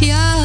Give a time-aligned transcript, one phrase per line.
[0.00, 0.37] gracias.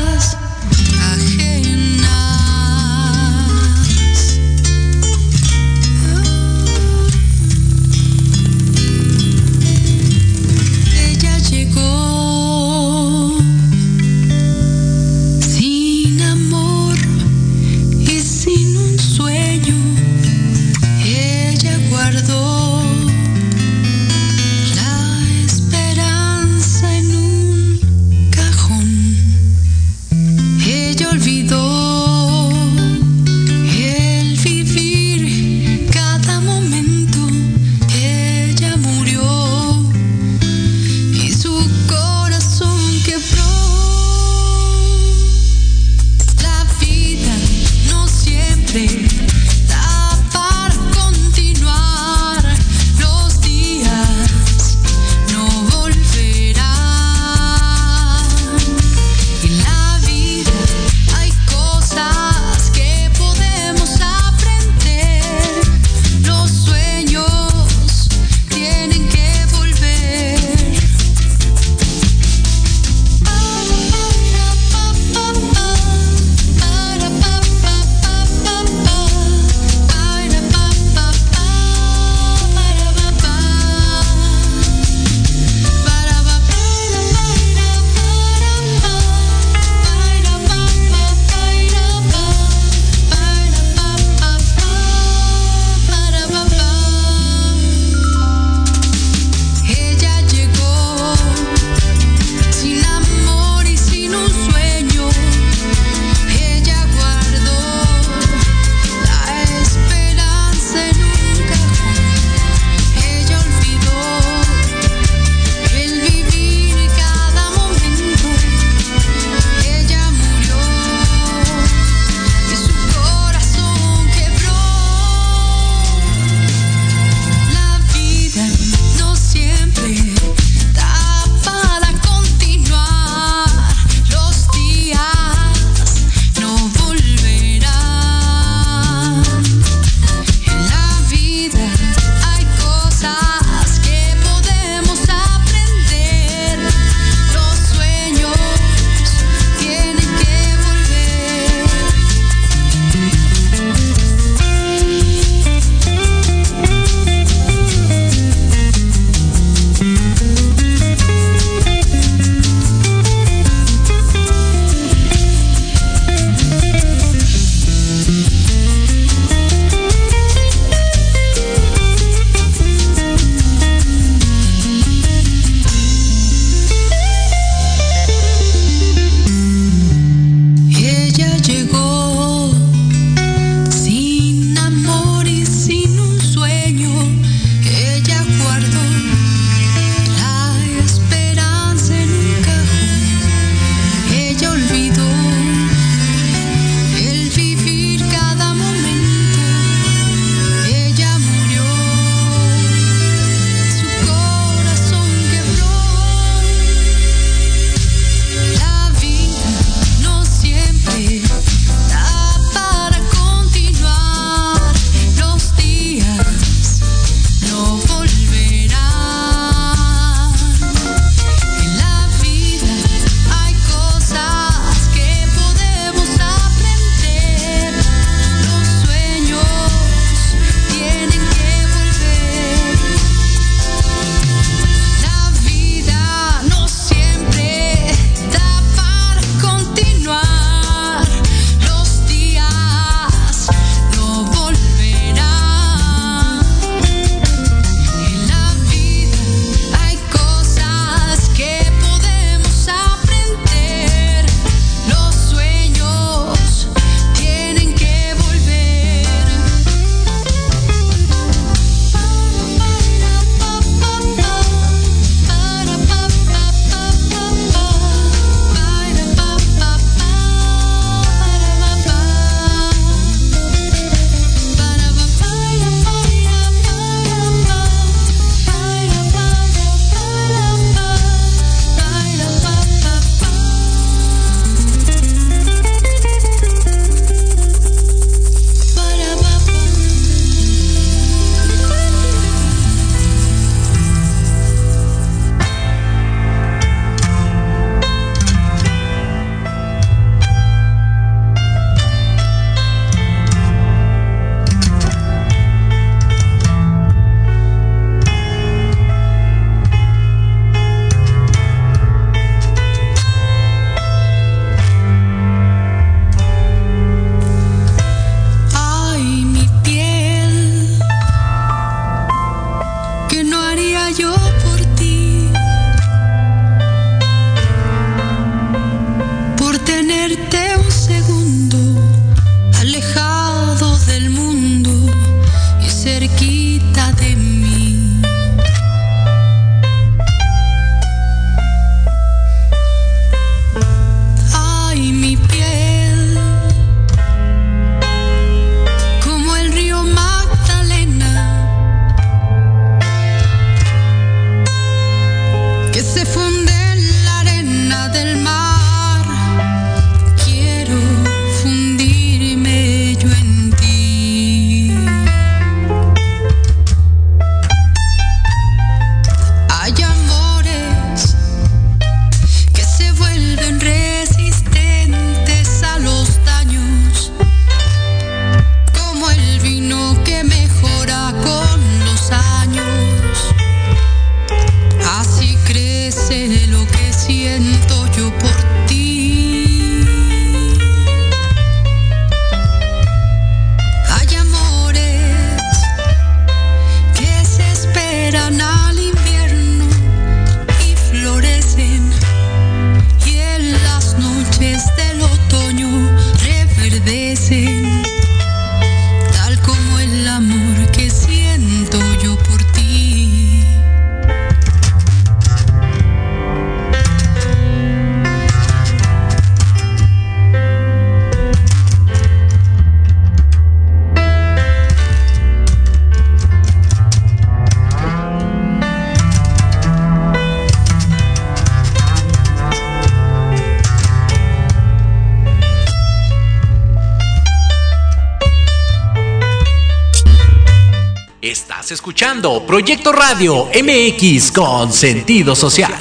[442.84, 445.74] Proyecto Radio MX con sentido social.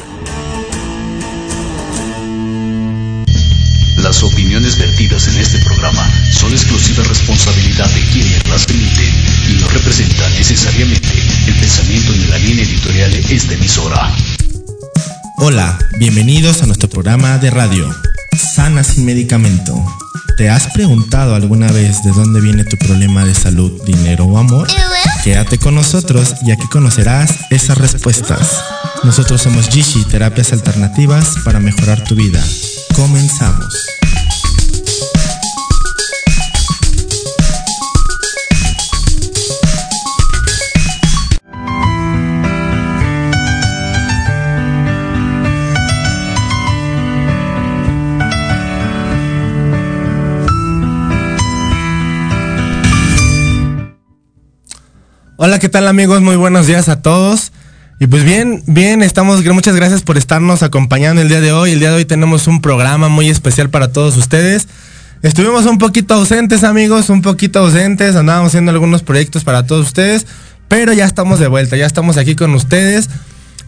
[3.97, 9.15] Las opiniones vertidas en este programa son exclusiva responsabilidad de quienes las emiten
[9.51, 11.09] y no representan necesariamente
[11.49, 14.15] el pensamiento ni la línea editorial de esta emisora.
[15.39, 17.93] Hola, bienvenidos a nuestro programa de radio,
[18.37, 19.75] Sana sin medicamento.
[20.37, 24.69] ¿Te has preguntado alguna vez de dónde viene tu problema de salud, dinero o amor?
[25.23, 28.63] Quédate con nosotros y aquí conocerás esas respuestas.
[29.05, 32.43] Nosotros somos Gishi, terapias alternativas para mejorar tu vida.
[32.95, 33.75] Comenzamos.
[55.45, 56.21] Hola, ¿qué tal amigos?
[56.21, 57.51] Muy buenos días a todos.
[57.99, 61.73] Y pues bien, bien, estamos, muchas gracias por estarnos acompañando el día de hoy.
[61.73, 64.69] El día de hoy tenemos un programa muy especial para todos ustedes.
[65.21, 70.29] Estuvimos un poquito ausentes amigos, un poquito ausentes, andábamos haciendo algunos proyectos para todos ustedes,
[70.69, 73.11] pero ya estamos de vuelta, ya estamos aquí con ustedes,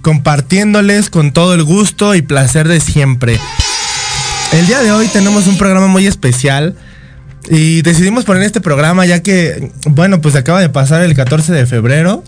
[0.01, 3.41] compartiéndoles con todo el gusto y placer de siempre.
[4.53, 6.77] El día de hoy tenemos un programa muy especial.
[7.51, 11.67] Y decidimos poner este programa ya que, bueno, pues acaba de pasar el 14 de
[11.67, 12.25] febrero.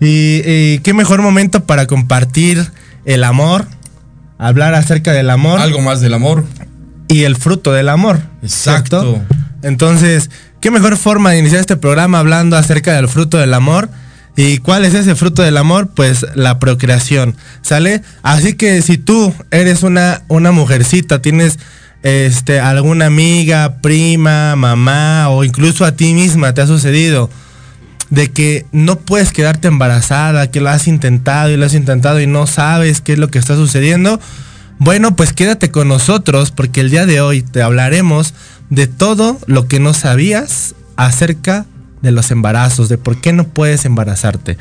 [0.00, 2.70] Y, y qué mejor momento para compartir
[3.04, 3.66] el amor,
[4.38, 6.44] hablar acerca del amor Algo más del amor.
[7.08, 8.20] y el fruto del amor.
[8.42, 9.02] Exacto.
[9.02, 9.34] ¿cierto?
[9.62, 13.90] Entonces, qué mejor forma de iniciar este programa hablando acerca del fruto del amor.
[14.34, 15.90] ¿Y cuál es ese fruto del amor?
[15.94, 18.02] Pues la procreación, ¿sale?
[18.22, 21.58] Así que si tú eres una, una mujercita, tienes
[22.02, 27.30] este, alguna amiga, prima, mamá o incluso a ti misma te ha sucedido
[28.10, 32.26] de que no puedes quedarte embarazada, que lo has intentado y lo has intentado y
[32.26, 34.20] no sabes qué es lo que está sucediendo,
[34.78, 38.34] bueno, pues quédate con nosotros porque el día de hoy te hablaremos
[38.68, 41.66] de todo lo que no sabías acerca
[42.02, 44.58] de los embarazos, de por qué no puedes embarazarte.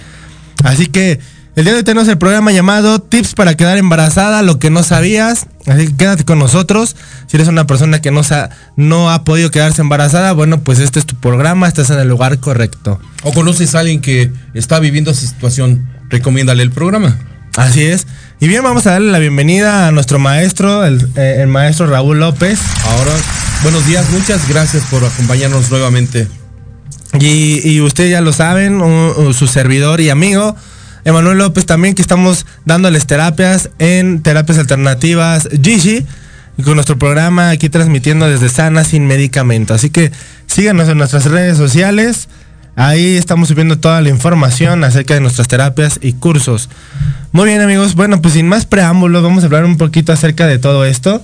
[0.63, 1.19] Así que
[1.55, 4.83] el día de hoy tenemos el programa llamado Tips para quedar embarazada, lo que no
[4.83, 5.47] sabías.
[5.67, 6.95] Así que quédate con nosotros.
[7.27, 8.11] Si eres una persona que
[8.77, 12.39] no, ha podido quedarse embarazada, bueno, pues este es tu programa, estás en el lugar
[12.39, 12.99] correcto.
[13.23, 17.17] O conoces a alguien que está viviendo esa situación, recomiéndale el programa.
[17.57, 18.07] Así es.
[18.39, 22.19] Y bien, vamos a darle la bienvenida a nuestro maestro, el, eh, el maestro Raúl
[22.21, 22.59] López.
[22.85, 23.11] Ahora,
[23.61, 26.27] buenos días, muchas gracias por acompañarnos nuevamente.
[27.19, 30.55] Y, y ustedes ya lo saben, un- un- su servidor y amigo,
[31.05, 36.05] Emanuel López también, que estamos dándoles terapias en terapias alternativas Gishi,
[36.57, 39.73] y con nuestro programa aquí transmitiendo desde Sana sin medicamento.
[39.73, 40.11] Así que
[40.47, 42.27] síganos en nuestras redes sociales.
[42.75, 46.69] Ahí estamos subiendo toda la información acerca de nuestras terapias y cursos.
[47.31, 50.57] Muy bien amigos, bueno pues sin más preámbulos vamos a hablar un poquito acerca de
[50.59, 51.23] todo esto.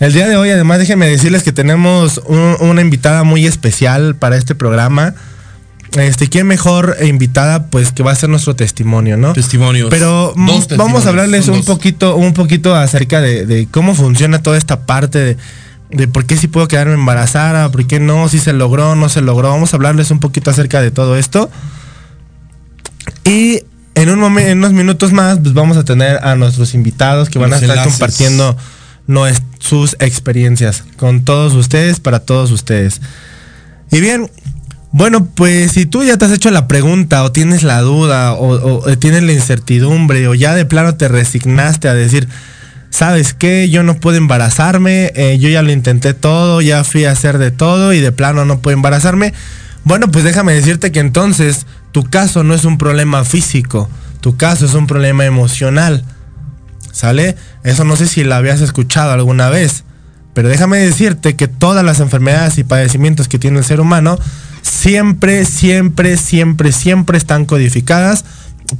[0.00, 4.36] El día de hoy, además, déjenme decirles que tenemos un- una invitada muy especial para
[4.36, 5.14] este programa.
[5.94, 7.66] Este, ¿quién mejor invitada?
[7.66, 9.34] Pues que va a ser nuestro testimonio, ¿no?
[9.34, 9.90] Testimonios.
[9.90, 10.32] Pero
[10.76, 11.66] vamos a hablarles un dos.
[11.66, 15.36] poquito, un poquito acerca de, de cómo funciona toda esta parte de,
[15.90, 19.20] de por qué sí puedo quedarme embarazada, por qué no, si se logró, no se
[19.20, 19.50] logró.
[19.50, 21.50] Vamos a hablarles un poquito acerca de todo esto.
[23.24, 23.60] Y
[23.94, 27.38] en, un momen- en unos minutos más, pues vamos a tener a nuestros invitados que
[27.38, 27.92] van a estar enlaces.
[27.92, 28.56] compartiendo
[29.58, 33.02] sus experiencias con todos ustedes, para todos ustedes.
[33.90, 34.30] Y bien,
[34.92, 38.82] bueno, pues si tú ya te has hecho la pregunta o tienes la duda o,
[38.98, 42.28] tienes la incertidumbre o ya de plano te resignaste a decir,
[42.90, 43.70] ¿sabes qué?
[43.70, 47.50] Yo no puedo embarazarme, eh, yo ya lo intenté todo, ya fui a hacer de
[47.50, 49.32] todo y de plano no puedo embarazarme.
[49.84, 53.88] Bueno, pues déjame decirte que entonces tu caso no es un problema físico,
[54.20, 56.04] tu caso es un problema emocional.
[56.92, 57.36] ¿Sale?
[57.64, 59.84] Eso no sé si lo habías escuchado alguna vez.
[60.34, 64.18] Pero déjame decirte que todas las enfermedades y padecimientos que tiene el ser humano
[64.62, 68.24] siempre, siempre, siempre, siempre están codificadas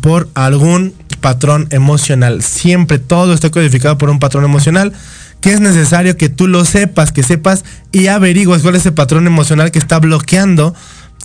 [0.00, 2.42] por algún patrón emocional.
[2.42, 4.92] Siempre todo está codificado por un patrón emocional
[5.40, 9.26] que es necesario que tú lo sepas, que sepas y averigues cuál es el patrón
[9.26, 10.74] emocional que está bloqueando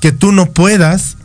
[0.01, 1.17] que tú no puedas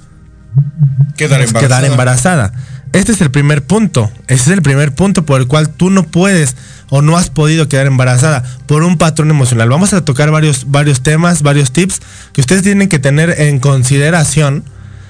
[1.17, 1.61] Quedar embarazada.
[1.67, 2.53] quedar embarazada.
[2.93, 4.11] Este es el primer punto.
[4.29, 6.57] Ese es el primer punto por el cual tú no puedes
[6.91, 9.71] o no has podido quedar embarazada por un patrón emocional.
[9.71, 12.01] Vamos a tocar varios, varios temas, varios tips
[12.33, 14.65] que ustedes tienen que tener en consideración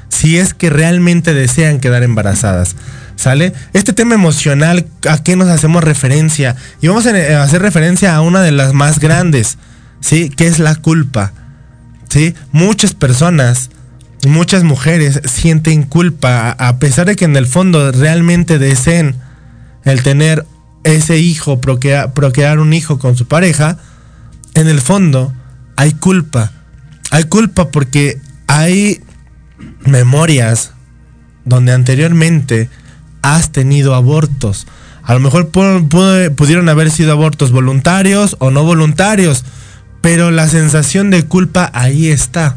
[0.09, 2.77] si es que realmente desean quedar embarazadas.
[3.17, 3.53] ¿Sale?
[3.73, 6.57] Este tema emocional, ¿a qué nos hacemos referencia?
[6.81, 9.59] Y vamos a hacer referencia a una de las más grandes,
[10.01, 10.31] ¿sí?
[10.31, 11.33] Que es la culpa.
[12.09, 12.35] ¿Sí?
[12.53, 13.71] Muchas personas
[14.29, 19.17] muchas mujeres sienten culpa a pesar de que en el fondo realmente deseen
[19.85, 20.47] el tener
[20.85, 23.79] ese hijo, procrear, procrear, un hijo con su pareja,
[24.55, 25.33] en el fondo
[25.77, 26.53] hay culpa.
[27.11, 29.01] Hay culpa porque hay
[29.85, 30.73] memorias
[31.45, 32.69] donde anteriormente
[33.23, 34.67] has tenido abortos.
[35.03, 39.45] A lo mejor pudieron haber sido abortos voluntarios o no voluntarios,
[40.01, 42.57] pero la sensación de culpa ahí está.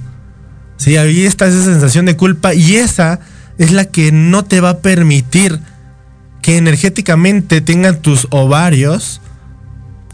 [0.77, 3.19] Sí, ahí está esa sensación de culpa y esa
[3.57, 5.59] es la que no te va a permitir
[6.41, 9.21] que energéticamente tengan tus ovarios,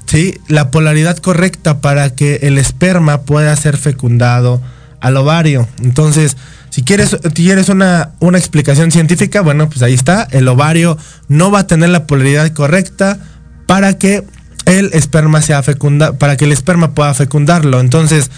[0.06, 0.38] ¿sí?
[0.48, 4.62] La polaridad correcta para que el esperma pueda ser fecundado
[5.02, 5.68] al ovario.
[5.84, 6.38] Entonces,
[6.70, 10.26] si quieres, quieres una, una explicación científica, bueno, pues ahí está.
[10.32, 13.18] El ovario no va a tener la polaridad correcta
[13.66, 14.24] para que
[14.66, 17.82] el esperma sea fecunda, para que el esperma pueda fecundarlo.
[17.82, 18.32] Entonces,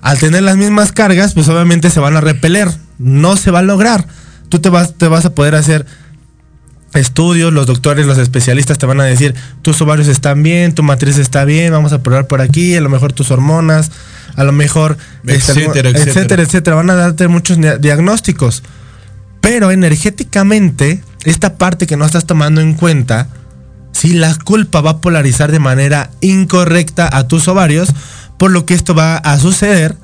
[0.00, 2.68] al tener las mismas cargas, pues obviamente se van a repeler.
[2.98, 4.06] No se va a lograr.
[4.48, 5.86] Tú te vas, te vas a poder hacer
[6.94, 11.18] estudios, los doctores, los especialistas te van a decir, tus ovarios están bien, tu matriz
[11.18, 13.90] está bien, vamos a probar por aquí, a lo mejor tus hormonas,
[14.36, 16.76] a lo mejor, etcétera, etcétera, etcétera, etcétera.
[16.76, 18.62] Van a darte muchos diagnósticos.
[19.40, 23.28] Pero energéticamente, esta parte que no estás tomando en cuenta,
[23.92, 27.90] si la culpa va a polarizar de manera incorrecta a tus ovarios,
[28.38, 29.96] por lo que esto va a suceder,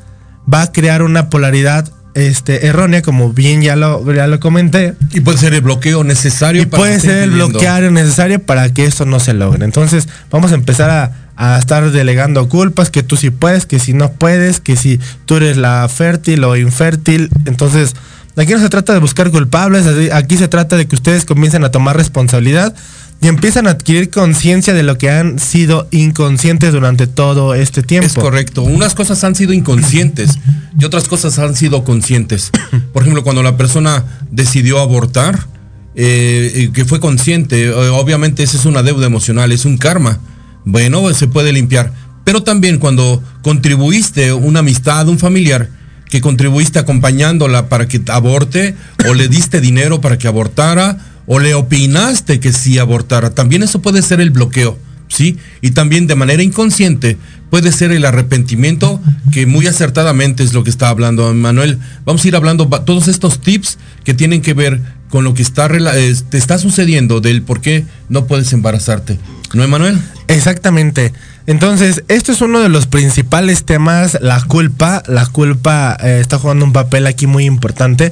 [0.53, 4.94] va a crear una polaridad este, errónea, como bien ya lo, ya lo comenté.
[5.12, 9.05] Y puede ser el bloqueo necesario y puede ser el bloqueo necesario para que esto
[9.05, 9.64] no se logre.
[9.64, 13.92] Entonces, vamos a empezar a, a, estar delegando culpas, que tú sí puedes, que si
[13.92, 17.31] no puedes, que si tú eres la fértil o infértil.
[17.47, 17.94] Entonces,
[18.37, 21.70] aquí no se trata de buscar culpables, aquí se trata de que ustedes comiencen a
[21.70, 22.75] tomar responsabilidad
[23.20, 28.07] y empiezan a adquirir conciencia de lo que han sido inconscientes durante todo este tiempo.
[28.07, 28.62] Es correcto.
[28.62, 30.38] Unas cosas han sido inconscientes
[30.79, 32.50] y otras cosas han sido conscientes.
[32.92, 35.46] Por ejemplo, cuando la persona decidió abortar,
[35.94, 40.18] eh, que fue consciente, eh, obviamente esa es una deuda emocional, es un karma.
[40.64, 41.92] Bueno, se puede limpiar.
[42.24, 45.68] Pero también cuando contribuiste una amistad, un familiar,
[46.09, 48.74] que contribuiste acompañándola para que aborte,
[49.09, 53.31] o le diste dinero para que abortara, o le opinaste que sí abortara.
[53.31, 55.39] También eso puede ser el bloqueo, ¿sí?
[55.61, 57.17] Y también de manera inconsciente
[57.51, 59.01] puede ser el arrepentimiento,
[59.33, 61.79] que muy acertadamente es lo que está hablando Manuel.
[62.05, 65.69] Vamos a ir hablando todos estos tips que tienen que ver con lo que está,
[65.69, 69.19] te está sucediendo del por qué no puedes embarazarte.
[69.53, 70.01] ¿No, Emanuel?
[70.27, 71.13] Exactamente.
[71.47, 75.05] Entonces, esto es uno de los principales temas, la culpa.
[75.07, 78.11] La culpa eh, está jugando un papel aquí muy importante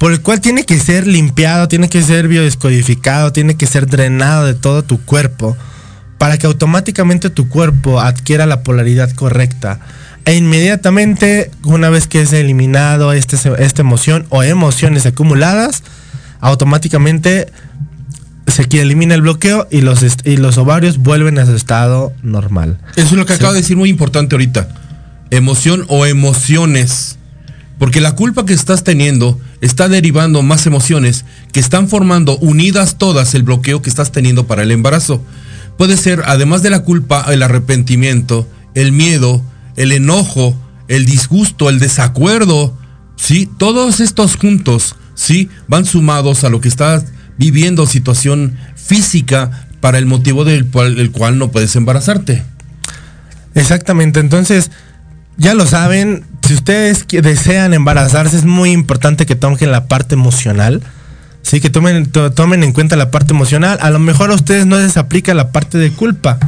[0.00, 4.46] por el cual tiene que ser limpiado, tiene que ser biodescodificado, tiene que ser drenado
[4.46, 5.58] de todo tu cuerpo,
[6.16, 9.78] para que automáticamente tu cuerpo adquiera la polaridad correcta.
[10.24, 15.82] E inmediatamente, una vez que es eliminado este, esta emoción o emociones acumuladas,
[16.40, 17.52] automáticamente
[18.46, 22.78] se elimina el bloqueo y los, y los ovarios vuelven a su estado normal.
[22.96, 24.66] Eso es lo que acabo de decir muy importante ahorita.
[25.28, 27.18] Emoción o emociones.
[27.80, 33.34] Porque la culpa que estás teniendo está derivando más emociones que están formando unidas todas
[33.34, 35.24] el bloqueo que estás teniendo para el embarazo.
[35.78, 39.42] Puede ser, además de la culpa, el arrepentimiento, el miedo,
[39.76, 40.54] el enojo,
[40.88, 42.76] el disgusto, el desacuerdo.
[43.16, 47.06] Sí, todos estos juntos, sí, van sumados a lo que estás
[47.38, 52.42] viviendo situación física para el motivo del cual, cual no puedes embarazarte.
[53.54, 54.70] Exactamente, entonces
[55.38, 60.82] ya lo saben, si ustedes desean embarazarse es muy importante que tomen la parte emocional.
[61.42, 63.78] Sí, que tomen, tomen en cuenta la parte emocional.
[63.80, 66.40] A lo mejor a ustedes no les aplica la parte de culpa.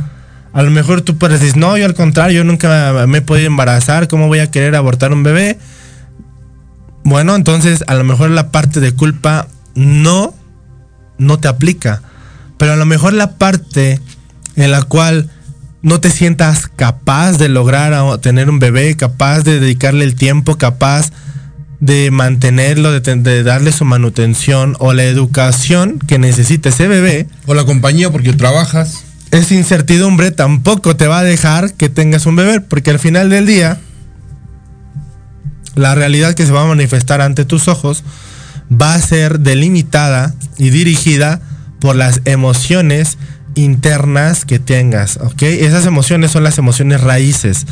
[0.52, 3.46] A lo mejor tú puedes decir, no, yo al contrario, yo nunca me he podido
[3.46, 5.60] embarazar, ¿cómo voy a querer abortar un bebé?
[7.04, 10.34] Bueno, entonces a lo mejor la parte de culpa no,
[11.16, 12.02] no te aplica
[12.58, 14.00] Pero a lo mejor la parte
[14.56, 15.30] en la cual
[15.82, 20.56] no te sientas capaz de lograr a- tener un bebé, capaz de dedicarle el tiempo,
[20.56, 21.10] capaz
[21.80, 27.54] de mantenerlo, de, de darle su manutención o la educación que necesita ese bebé, O
[27.54, 29.02] la compañía porque trabajas.
[29.32, 33.46] esa incertidumbre tampoco te va a dejar que tengas un bebé, porque al final del
[33.46, 33.80] día,
[35.74, 38.04] la realidad que se va a manifestar ante tus ojos
[38.70, 41.40] va a ser delimitada y dirigida
[41.80, 43.18] por las emociones
[43.54, 45.42] internas que tengas, ¿ok?
[45.42, 47.66] Esas emociones son las emociones raíces,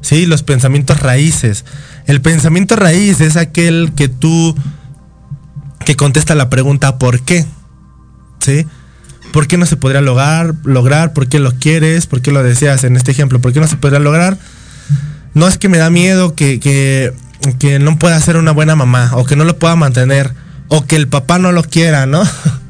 [0.00, 0.26] ¿sí?
[0.26, 1.64] Los pensamientos raíces.
[2.06, 4.56] El pensamiento raíz es aquel que tú,
[5.84, 7.44] que contesta la pregunta ¿por qué?
[8.40, 8.66] ¿Sí?
[9.32, 10.54] ¿Por qué no se podría lograr?
[10.64, 11.12] lograr?
[11.12, 12.06] ¿Por qué lo quieres?
[12.06, 13.40] ¿Por qué lo deseas en este ejemplo?
[13.40, 14.38] ¿Por qué no se podría lograr?
[15.34, 17.12] No es que me da miedo que, que,
[17.58, 20.32] que no pueda ser una buena mamá o que no lo pueda mantener
[20.68, 22.22] o que el papá no lo quiera, ¿no?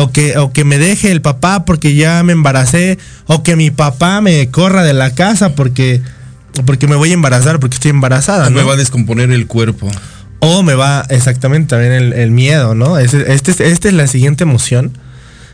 [0.00, 3.70] o, que, o que me deje el papá porque ya me embaracé o que mi
[3.70, 6.00] papá me corra de la casa porque,
[6.66, 8.66] porque me voy a embarazar porque estoy embarazada, Me ¿no?
[8.68, 9.90] va a descomponer el cuerpo.
[10.40, 12.96] O me va exactamente también el, el miedo, ¿no?
[12.98, 14.96] Este, es- esta es la siguiente emoción.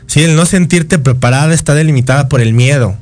[0.05, 2.95] Sí, el no sentirte preparada está delimitada por el miedo.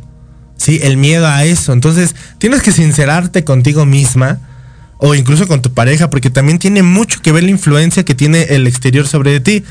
[0.55, 1.73] Sí, el miedo a eso.
[1.73, 4.39] Entonces, tienes que sincerarte contigo misma
[4.97, 8.43] o incluso con tu pareja, porque también tiene mucho que ver la influencia que tiene
[8.43, 9.65] el exterior sobre ti.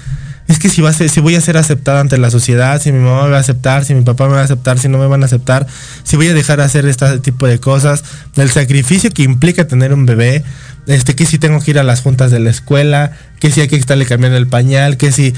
[0.48, 0.80] Es que si,
[1.20, 3.94] voy a ser aceptada ante la sociedad, si mi mamá me va a aceptar, si
[3.94, 5.66] mi papá me va a aceptar, si no me van a aceptar,
[6.02, 8.04] si voy a dejar de hacer este tipo de cosas,
[8.36, 10.44] el sacrificio que implica tener un bebé,
[10.86, 13.68] este, que si tengo que ir a las juntas de la escuela, que si hay
[13.68, 15.32] que estarle cambiando el pañal, que si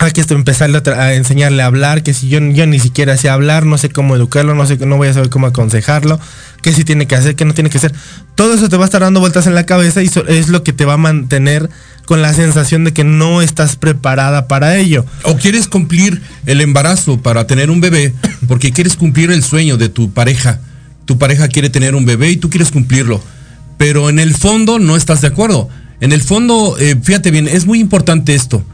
[0.00, 3.28] hay que esto- empezarle a, enseñarle a hablar, que si yo, yo ni siquiera sé
[3.28, 6.18] hablar, no sé cómo educarlo, no sé, no voy a saber cómo aconsejarlo,
[6.62, 7.92] qué si tiene que hacer, qué no tiene que hacer.
[8.34, 10.72] Todo eso te va a estar dando vueltas en la cabeza y es lo que
[10.72, 11.68] te va a mantener
[12.06, 15.04] con la sensación de que no estás preparada para ello.
[15.24, 18.14] O quieres cumplir el embarazo para tener un bebé
[18.48, 20.60] porque quieres cumplir el sueño de tu pareja.
[21.04, 23.22] Tu pareja quiere tener un bebé y tú quieres cumplirlo.
[23.76, 25.68] Pero en el fondo no estás de acuerdo.
[26.00, 28.64] En el fondo, eh, fíjate bien, es muy importante esto.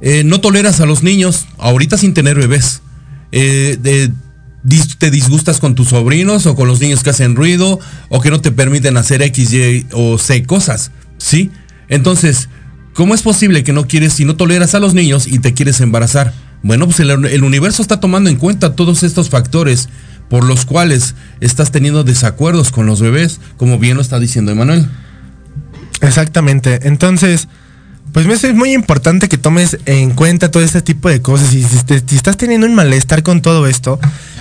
[0.00, 2.82] Eh, no toleras a los niños ahorita sin tener bebés.
[3.32, 3.78] Eh,
[4.98, 8.40] te disgustas con tus sobrinos o con los niños que hacen ruido o que no
[8.40, 10.90] te permiten hacer X, Y o C cosas.
[11.18, 11.50] ¿Sí?
[11.88, 12.48] Entonces,
[12.94, 15.80] ¿cómo es posible que no quieres, si no toleras a los niños y te quieres
[15.80, 16.32] embarazar?
[16.62, 19.88] Bueno, pues el, el universo está tomando en cuenta todos estos factores
[20.28, 24.86] por los cuales estás teniendo desacuerdos con los bebés, como bien lo está diciendo Emanuel.
[26.00, 26.80] Exactamente.
[26.86, 27.48] Entonces,
[28.26, 31.54] pues me es muy importante que tomes en cuenta todo este tipo de cosas.
[31.54, 34.00] Y si, te- si estás teniendo un malestar con todo esto,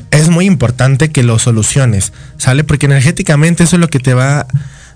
[0.10, 2.63] es muy importante que lo soluciones, ¿sale?
[2.63, 4.48] Porque energéticamente eso es lo que te va,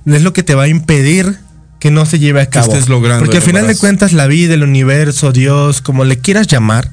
[0.07, 1.37] es lo que te va a impedir
[1.79, 2.73] que no se lleve a cabo.
[2.73, 6.47] estés logrando Porque al final de cuentas la vida, el universo, Dios, como le quieras
[6.47, 6.89] llamar,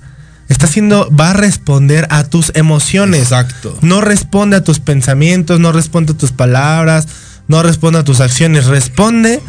[0.51, 3.22] está haciendo, va a responder a tus emociones.
[3.22, 3.79] Exacto.
[3.81, 7.09] No responde a tus pensamientos, no responde a tus palabras,
[7.48, 9.40] no responde a tus acciones, responde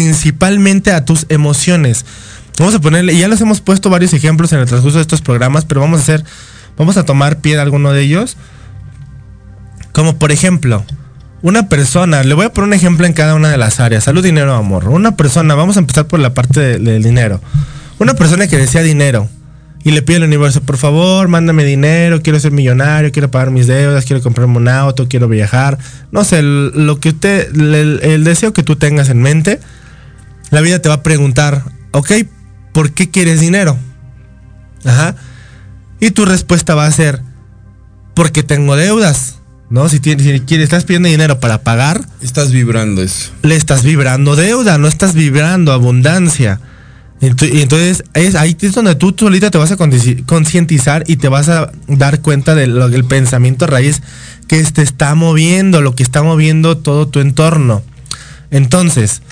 [0.00, 2.04] principalmente a tus emociones.
[2.58, 5.64] Vamos a ponerle, ya los hemos puesto varios ejemplos en el transcurso de estos programas,
[5.64, 6.22] pero vamos a hacer,
[6.76, 8.36] vamos a tomar pie de alguno de ellos.
[9.92, 10.84] Como por ejemplo,
[11.40, 14.22] una persona, le voy a poner un ejemplo en cada una de las áreas, salud,
[14.22, 14.86] dinero, amor.
[14.88, 17.40] Una persona, vamos a empezar por la parte de- del dinero.
[17.98, 19.30] Una persona que desea dinero
[19.82, 23.66] y le pide al universo, por favor, mándame dinero, quiero ser millonario, quiero pagar mis
[23.66, 25.78] deudas, quiero comprarme un auto, quiero viajar.
[26.12, 27.48] No sé, lo que usted,
[28.02, 29.60] el deseo que tú tengas en mente,
[30.50, 32.12] la vida te va a preguntar, ok,
[32.72, 33.76] ¿por qué quieres dinero?
[34.84, 35.16] Ajá.
[36.00, 37.22] Y tu respuesta va a ser,
[38.14, 39.34] porque tengo deudas.
[39.68, 39.88] ¿No?
[39.88, 43.32] Si, tienes, si quieres, estás pidiendo dinero para pagar, Estás vibrando eso.
[43.42, 46.60] le estás vibrando deuda, no estás vibrando abundancia.
[47.20, 47.26] Y
[47.62, 49.76] entonces es ahí es donde tú solita te vas a
[50.26, 54.02] concientizar y te vas a dar cuenta de lo- del pensamiento raíz
[54.46, 57.82] que te está moviendo, lo que está moviendo todo tu entorno.
[58.52, 59.22] Entonces,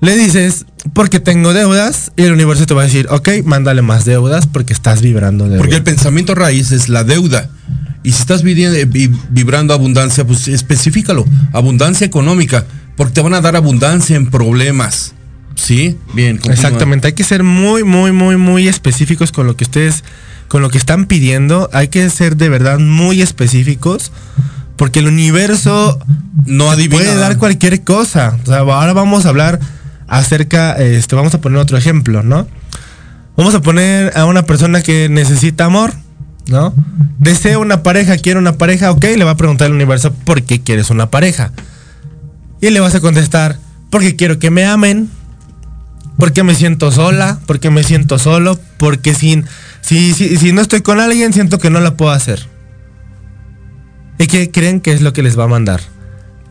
[0.00, 4.04] le dices, porque tengo deudas, y el universo te va a decir, ok, mándale más
[4.04, 5.58] deudas porque estás vibrando deuda.
[5.58, 7.50] Porque el pensamiento raíz es la deuda.
[8.04, 11.24] Y si estás eh, vi- vibrando abundancia, pues especifícalo.
[11.52, 12.64] Abundancia económica.
[12.96, 15.14] Porque te van a dar abundancia en problemas.
[15.56, 15.98] ¿Sí?
[16.14, 16.36] Bien.
[16.36, 16.54] continúa.
[16.54, 20.04] Exactamente, hay que ser muy, muy, muy, muy específicos con lo que ustedes,
[20.46, 21.68] con lo que están pidiendo.
[21.72, 24.12] Hay que ser de verdad muy específicos.
[24.76, 25.98] Porque el universo
[26.46, 27.02] No adivina.
[27.02, 28.38] puede dar cualquier cosa.
[28.44, 29.58] O sea, ahora vamos a hablar
[30.08, 32.48] acerca, este, vamos a poner otro ejemplo, ¿no?
[33.36, 35.92] Vamos a poner a una persona que necesita amor,
[36.48, 36.74] ¿no?
[37.18, 40.60] Desea una pareja, quiere una pareja, ok, le va a preguntar al universo, ¿por qué
[40.60, 41.52] quieres una pareja?
[42.60, 43.58] Y le vas a contestar,
[43.90, 45.08] porque quiero que me amen,
[46.18, 49.44] porque me siento sola, porque me siento solo, porque sin
[49.80, 52.46] Si, si, si no estoy con alguien, siento que no lo puedo hacer.
[54.18, 55.80] ¿Y qué creen que es lo que les va a mandar?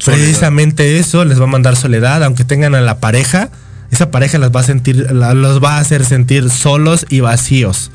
[0.03, 3.49] Precisamente eso les va a mandar soledad, aunque tengan a la pareja,
[3.91, 7.91] esa pareja las va a sentir, los va a hacer sentir solos y vacíos.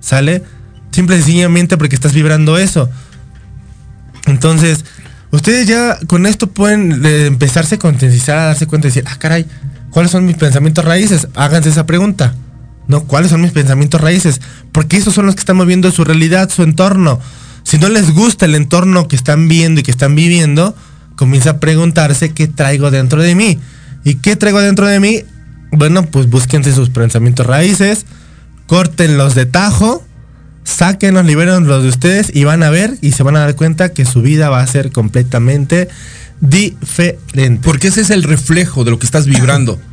[0.00, 0.42] ¿Sale?
[0.90, 2.90] Simple y sencillamente porque estás vibrando eso.
[4.26, 4.84] Entonces,
[5.30, 9.16] ustedes ya con esto pueden eh, empezarse a concientizar, a darse cuenta y decir, ah,
[9.18, 9.46] caray,
[9.90, 11.28] ¿cuáles son mis pensamientos raíces?
[11.34, 12.34] Háganse esa pregunta.
[12.88, 13.04] ¿No?
[13.04, 14.40] ¿Cuáles son mis pensamientos raíces?
[14.72, 17.20] Porque esos son los que están moviendo su realidad, su entorno.
[17.62, 20.74] Si no les gusta el entorno que están viendo y que están viviendo,
[21.22, 23.56] comienza a preguntarse qué traigo dentro de mí.
[24.02, 25.22] ¿Y qué traigo dentro de mí?
[25.70, 28.06] Bueno, pues búsquense sus pensamientos raíces,
[28.66, 30.04] córtenlos de tajo,
[30.64, 34.04] sáquenlos, libérenlos de ustedes y van a ver y se van a dar cuenta que
[34.04, 35.88] su vida va a ser completamente
[36.40, 37.60] diferente.
[37.62, 39.80] Porque ese es el reflejo de lo que estás vibrando.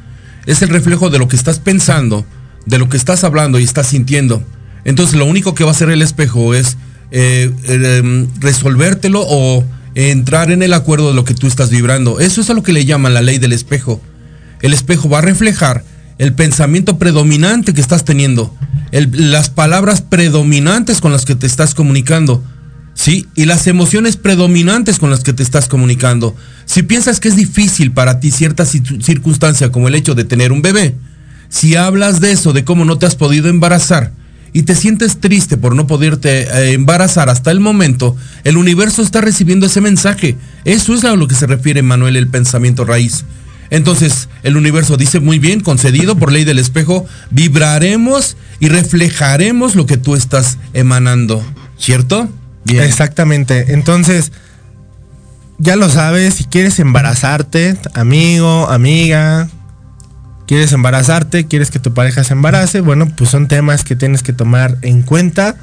[0.47, 2.25] Es el reflejo de lo que estás pensando,
[2.65, 4.41] de lo que estás hablando y estás sintiendo.
[4.83, 6.75] Entonces lo único que va a hacer el espejo es
[7.11, 9.63] eh, eh, resolvértelo o
[10.07, 12.19] entrar en el acuerdo de lo que tú estás vibrando.
[12.19, 14.01] Eso es a lo que le llaman la ley del espejo.
[14.61, 15.83] El espejo va a reflejar
[16.17, 18.53] el pensamiento predominante que estás teniendo,
[18.91, 22.43] las palabras predominantes con las que te estás comunicando.
[22.93, 23.27] ¿sí?
[23.35, 26.35] Y las emociones predominantes con las que te estás comunicando.
[26.65, 30.61] Si piensas que es difícil para ti cierta circunstancia como el hecho de tener un
[30.61, 30.95] bebé,
[31.47, 34.11] si hablas de eso, de cómo no te has podido embarazar,
[34.53, 39.21] y te sientes triste por no poderte eh, embarazar hasta el momento, el universo está
[39.21, 40.35] recibiendo ese mensaje.
[40.65, 43.25] Eso es a lo que se refiere Manuel el pensamiento raíz.
[43.69, 49.85] Entonces, el universo dice muy bien, concedido por ley del espejo, vibraremos y reflejaremos lo
[49.85, 51.43] que tú estás emanando.
[51.77, 52.29] ¿Cierto?
[52.65, 52.83] Bien.
[52.83, 53.73] Exactamente.
[53.73, 54.31] Entonces,
[55.59, 59.49] ya lo sabes, si quieres embarazarte, amigo, amiga,
[60.49, 64.33] quieres embarazarte, quieres que tu pareja se embarace, bueno, pues son temas que tienes que
[64.33, 65.55] tomar en cuenta.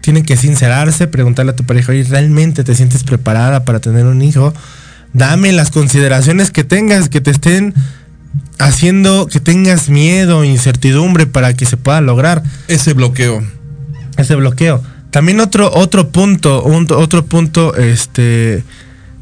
[0.00, 4.22] Tienen que sincerarse, preguntarle a tu pareja, oye, ¿realmente te sientes preparada para tener un
[4.22, 4.54] hijo?
[5.12, 7.74] Dame las consideraciones que tengas, que te estén
[8.58, 13.42] haciendo que tengas miedo, incertidumbre para que se pueda lograr Ese bloqueo.
[14.16, 14.82] ese bloqueo.
[15.10, 18.64] También otro, otro punto, un- otro punto este,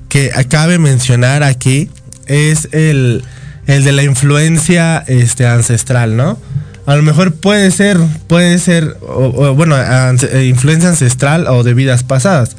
[0.08, 1.90] que cabe mencionar aquí
[2.26, 3.24] es el,
[3.70, 6.38] el de la influencia este, ancestral, ¿no?
[6.86, 11.62] A lo mejor puede ser, puede ser, o- o, bueno, ance- eh, influencia ancestral o
[11.62, 12.56] de vidas pasadas,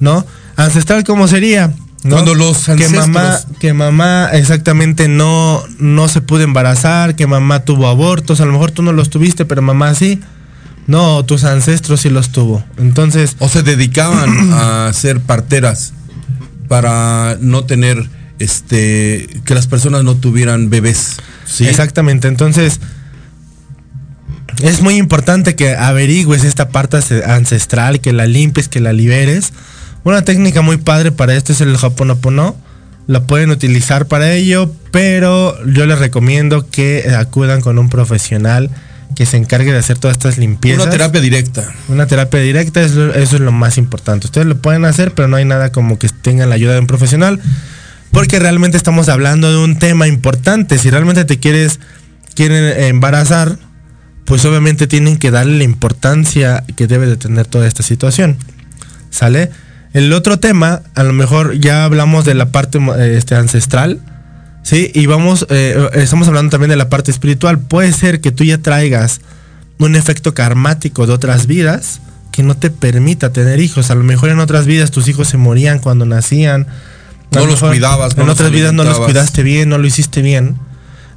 [0.00, 0.26] ¿no?
[0.56, 1.72] Ancestral, ¿cómo sería?
[2.02, 2.16] ¿no?
[2.16, 7.60] Cuando los que mamá, ancestros- que mamá exactamente no, no se pudo embarazar, que mamá
[7.64, 10.20] tuvo abortos, a lo mejor tú no los tuviste, pero mamá sí.
[10.86, 12.64] No, tus ancestros sí los tuvo.
[12.78, 15.92] Entonces, O se dedicaban a ser parteras
[16.68, 18.08] para no tener,
[18.40, 21.18] este, que las personas no tuvieran bebés.
[21.46, 21.66] ¿sí?
[21.68, 22.26] exactamente.
[22.26, 22.80] Entonces,
[24.62, 29.52] es muy importante que averigües esta parte ance- ancestral, que la limpies, que la liberes.
[30.04, 32.56] Una técnica muy padre para esto es el Hoponopono.
[33.06, 38.70] La pueden utilizar para ello, pero yo les recomiendo que acudan con un profesional
[39.16, 40.82] que se encargue de hacer todas estas limpiezas.
[40.82, 41.72] Una terapia directa.
[41.88, 44.26] Una terapia directa, eso, eso es lo más importante.
[44.26, 46.86] Ustedes lo pueden hacer, pero no hay nada como que tengan la ayuda de un
[46.86, 47.40] profesional.
[48.10, 50.78] Porque realmente estamos hablando de un tema importante.
[50.78, 51.80] Si realmente te quieres,
[52.34, 53.58] quieren embarazar,
[54.24, 58.36] pues obviamente tienen que darle la importancia que debe de tener toda esta situación.
[59.10, 59.50] ¿Sale?
[59.92, 64.00] El otro tema, a lo mejor ya hablamos de la parte eh, este, ancestral,
[64.62, 64.90] ¿sí?
[64.94, 67.58] Y vamos, eh, estamos hablando también de la parte espiritual.
[67.58, 69.20] Puede ser que tú ya traigas
[69.78, 73.90] un efecto karmático de otras vidas que no te permita tener hijos.
[73.90, 76.68] A lo mejor en otras vidas tus hijos se morían cuando nacían.
[77.32, 79.86] No lo los cuidabas, no En los otras vidas no los cuidaste bien, no lo
[79.86, 80.56] hiciste bien.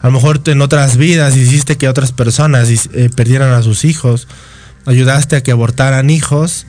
[0.04, 4.28] A lo mejor en otras vidas hiciste que otras personas eh, perdieran a sus hijos.
[4.86, 6.66] Ayudaste a que abortaran hijos.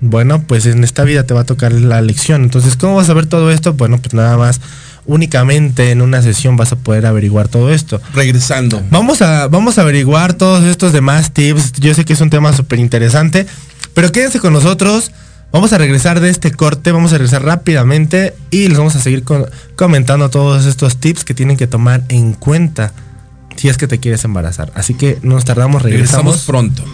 [0.00, 2.44] Bueno, pues en esta vida te va a tocar la lección.
[2.44, 3.74] Entonces, ¿cómo vas a ver todo esto?
[3.74, 4.60] Bueno, pues nada más,
[5.04, 8.00] únicamente en una sesión vas a poder averiguar todo esto.
[8.14, 8.82] Regresando.
[8.90, 11.72] Vamos a, vamos a averiguar todos estos demás tips.
[11.72, 13.46] Yo sé que es un tema súper interesante,
[13.94, 15.10] pero quédense con nosotros.
[15.52, 19.24] Vamos a regresar de este corte, vamos a regresar rápidamente y les vamos a seguir
[19.74, 22.92] comentando todos estos tips que tienen que tomar en cuenta
[23.56, 24.70] si es que te quieres embarazar.
[24.74, 26.46] Así que no nos tardamos, Regresamos regresamos.
[26.46, 26.84] pronto.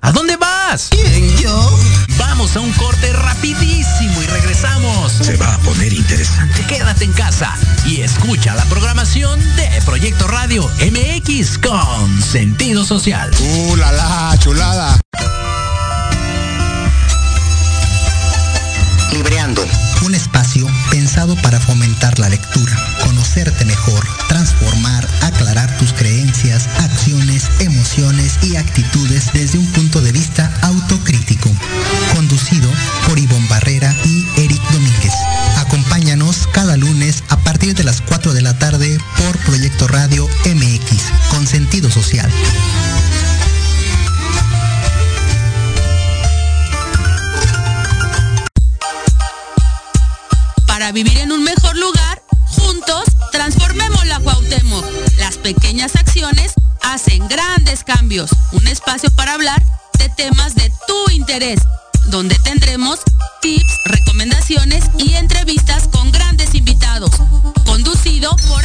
[0.00, 0.88] ¿A dónde vas?
[0.90, 1.78] ¿Quién, yo?
[2.16, 5.12] Vamos a un corte rapidísimo y regresamos.
[5.12, 6.64] Se va a poner interesante.
[6.68, 7.52] Quédate en casa
[7.84, 13.32] y escucha la programación de Proyecto Radio MX con sentido social.
[13.40, 15.00] ¡Uh, la, la, chulada!
[19.12, 19.66] Libreando,
[20.02, 22.76] un espacio pensado para fomentar la lectura,
[23.24, 27.73] hacerte mejor, transformar, aclarar tus creencias, acciones, emociones
[28.42, 31.50] y actitudes desde un punto de vista autocrítico.
[32.14, 32.68] Conducido
[33.06, 35.12] por Ivonne Barrera y Eric Domínguez.
[35.58, 41.03] Acompáñanos cada lunes a partir de las 4 de la tarde por Proyecto Radio MX,
[58.52, 59.62] Un espacio para hablar
[59.98, 61.58] de temas de tu interés,
[62.06, 63.00] donde tendremos
[63.40, 67.10] tips, recomendaciones y entrevistas con grandes invitados.
[67.64, 68.64] Conducido por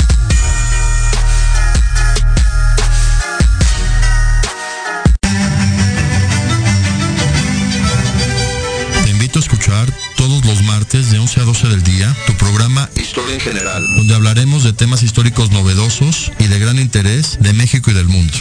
[10.91, 14.73] Martes de 11 a 12 del día tu programa Historia en General, donde hablaremos de
[14.73, 18.33] temas históricos novedosos y de gran interés de México y del mundo.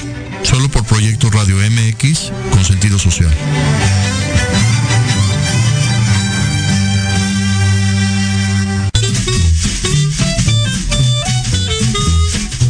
[0.42, 3.32] Solo por Proyecto Radio MX con sentido social.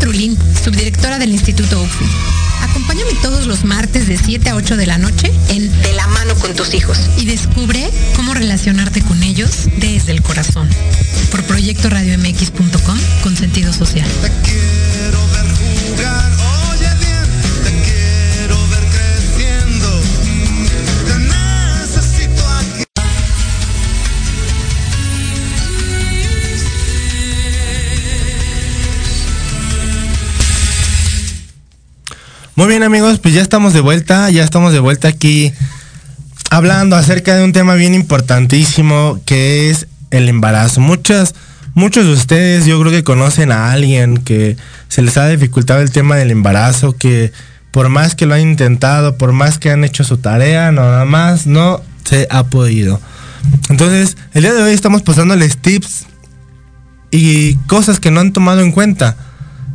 [0.00, 2.04] Trulín, subdirectora del Instituto UFI.
[2.62, 6.34] Acompáñame todos los martes de 7 a 8 de la noche en De la mano
[6.36, 10.68] con tus hijos y descubre cómo relacionarte con ellos desde el corazón.
[11.30, 14.08] Por proyectoradiomx.com con sentido social.
[32.60, 35.50] Muy bien amigos, pues ya estamos de vuelta, ya estamos de vuelta aquí
[36.50, 40.82] hablando acerca de un tema bien importantísimo que es el embarazo.
[40.82, 41.34] Muchas,
[41.72, 45.90] muchos de ustedes yo creo que conocen a alguien que se les ha dificultado el
[45.90, 47.32] tema del embarazo, que
[47.70, 51.46] por más que lo han intentado, por más que han hecho su tarea, nada más
[51.46, 53.00] no se ha podido.
[53.70, 56.04] Entonces, el día de hoy estamos pasándoles tips
[57.10, 59.16] y cosas que no han tomado en cuenta.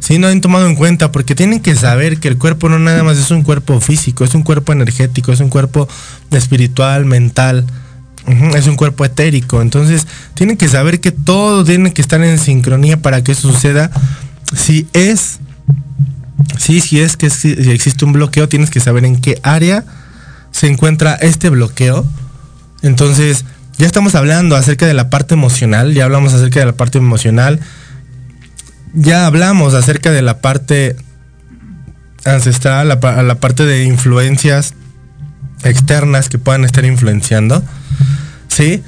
[0.05, 3.01] Sí, no han tomado en cuenta porque tienen que saber que el cuerpo no nada
[3.01, 5.87] más es un cuerpo físico, es un cuerpo energético, es un cuerpo
[6.29, 7.65] espiritual, mental,
[8.55, 9.63] es un cuerpo etérico.
[9.63, 13.89] Entonces, tienen que saber que todo tiene que estar en sincronía para que eso suceda.
[14.55, 15.39] Si es,
[16.59, 19.85] sí, si es que existe un bloqueo, tienes que saber en qué área
[20.51, 22.05] se encuentra este bloqueo.
[22.83, 23.43] Entonces,
[23.79, 27.59] ya estamos hablando acerca de la parte emocional, ya hablamos acerca de la parte emocional
[28.95, 30.95] ya hablamos acerca de la parte
[32.23, 34.73] ancestral, la, pa- la parte de influencias
[35.63, 37.63] externas que puedan estar influenciando.
[38.47, 38.81] ¿Sí?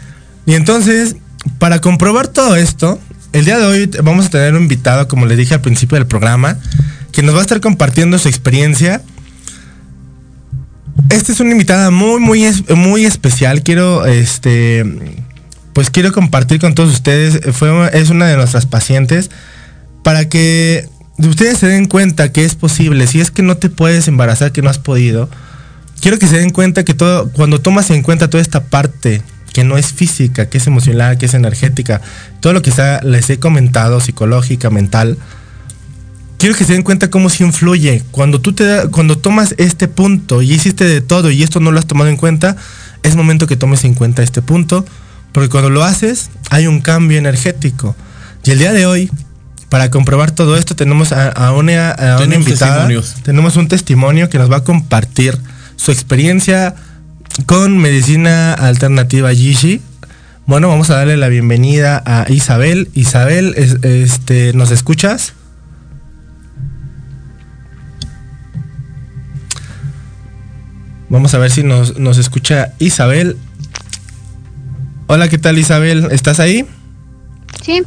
[0.45, 1.15] Y entonces,
[1.59, 2.99] para comprobar todo esto,
[3.33, 6.07] el día de hoy vamos a tener un invitado, como le dije al principio del
[6.07, 6.57] programa,
[7.11, 9.01] que nos va a estar compartiendo su experiencia.
[11.09, 12.45] Esta es una invitada muy, muy,
[12.75, 13.61] muy especial.
[13.61, 14.85] Quiero, este,
[15.73, 17.39] pues quiero compartir con todos ustedes.
[17.55, 19.29] Fue, es una de nuestras pacientes
[20.07, 20.87] para que
[21.17, 23.07] ustedes se den cuenta que es posible.
[23.07, 25.29] Si es que no te puedes embarazar, que no has podido,
[25.99, 29.65] quiero que se den cuenta que todo, cuando tomas en cuenta toda esta parte que
[29.65, 31.99] no es física, que es emocional, que es energética,
[32.39, 32.71] todo lo que
[33.03, 35.17] les he comentado, psicológica, mental,
[36.37, 38.01] quiero que se den cuenta cómo se influye.
[38.11, 41.79] Cuando tú te cuando tomas este punto y hiciste de todo y esto no lo
[41.79, 42.55] has tomado en cuenta,
[43.03, 44.85] es momento que tomes en cuenta este punto,
[45.33, 47.93] porque cuando lo haces hay un cambio energético.
[48.45, 49.11] Y el día de hoy,
[49.69, 52.87] para comprobar todo esto, tenemos a, a una, a una Tenemos invitada,
[53.23, 55.37] tenemos un testimonio que nos va a compartir
[55.75, 56.75] su experiencia
[57.45, 59.81] con medicina alternativa Yishi.
[60.45, 62.89] Bueno, vamos a darle la bienvenida a Isabel.
[62.93, 65.33] Isabel, es- este, ¿nos escuchas?
[71.09, 73.37] Vamos a ver si nos, nos escucha Isabel.
[75.07, 76.09] Hola, ¿qué tal Isabel?
[76.11, 76.65] ¿Estás ahí?
[77.63, 77.83] Sí,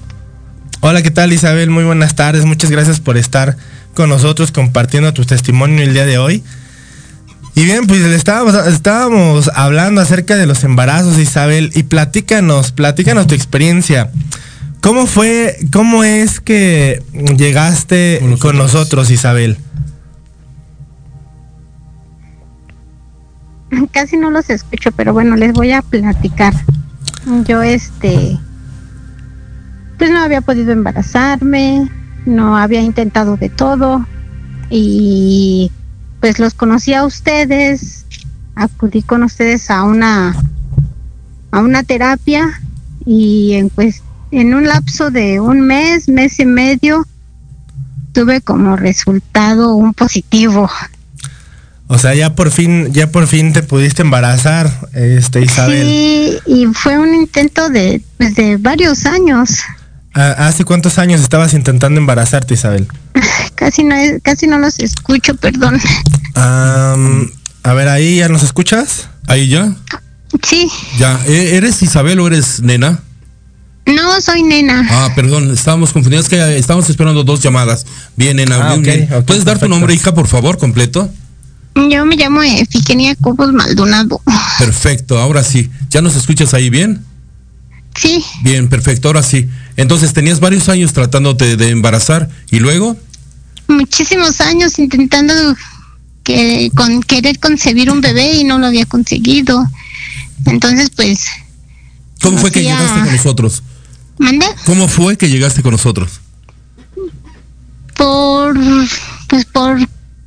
[0.83, 1.69] Hola, ¿qué tal Isabel?
[1.69, 2.47] Muy buenas tardes.
[2.47, 3.59] Muchas gracias por estar
[3.93, 6.43] con nosotros compartiendo tu testimonio el día de hoy.
[7.55, 13.27] Y bien, pues le estábamos, estábamos hablando acerca de los embarazos, Isabel, y platícanos, platícanos
[13.27, 14.11] tu experiencia.
[14.81, 17.03] ¿Cómo fue, cómo es que
[17.37, 19.59] llegaste con nosotros, Isabel?
[23.93, 26.55] casi no los escucho, pero bueno, les voy a platicar.
[27.47, 28.39] Yo este
[30.01, 31.87] pues no había podido embarazarme,
[32.25, 34.07] no había intentado de todo
[34.71, 35.71] y
[36.21, 38.07] pues los conocí a ustedes,
[38.55, 40.35] acudí con ustedes a una
[41.51, 42.63] a una terapia
[43.05, 47.07] y en pues en un lapso de un mes, mes y medio
[48.15, 50.71] tuve como resultado un positivo.
[51.89, 55.85] O sea, ya por fin, ya por fin te pudiste embarazar, este Isabel.
[55.85, 59.61] Sí, y fue un intento de, pues, de varios años.
[60.15, 62.87] ¿Ha- ¿Hace cuántos años estabas intentando embarazarte, Isabel?
[63.55, 65.79] Casi no, casi no los escucho, perdón.
[66.35, 67.31] Am,
[67.63, 69.09] a ver, ahí ya nos escuchas.
[69.27, 69.75] Ahí ya.
[70.43, 71.21] Sí, Ya.
[71.27, 73.01] ¿E- ¿Eres Isabel o eres nena?
[73.87, 74.87] no soy nena.
[74.89, 76.27] Ah, perdón, estábamos confundidos.
[76.27, 77.85] Es que estábamos esperando dos llamadas.
[78.17, 78.57] Bien, nena.
[78.71, 79.13] Ah, bien, ok, bien.
[79.21, 81.11] ok, ¿Puedes dar tu nombre, hija, por favor, completo?
[81.75, 84.23] Yo me llamo Efigenia Cobos Maldonado.
[84.59, 85.71] Perfecto, ahora sí.
[85.91, 87.05] ¿Ya nos escuchas ahí bien?
[88.01, 89.47] Sí, Bien, perfecto, ahora sí.
[89.77, 92.97] Entonces tenías varios años tratándote de embarazar y luego,
[93.69, 95.35] muchísimos años intentando
[96.25, 99.67] que con querer concebir un bebé y no lo había conseguido.
[100.47, 101.27] Entonces, pues,
[102.23, 103.63] ¿cómo fue que llegaste con nosotros?
[104.19, 106.21] mandé ¿Cómo fue que llegaste con nosotros?
[107.97, 108.59] por
[109.29, 109.79] pues por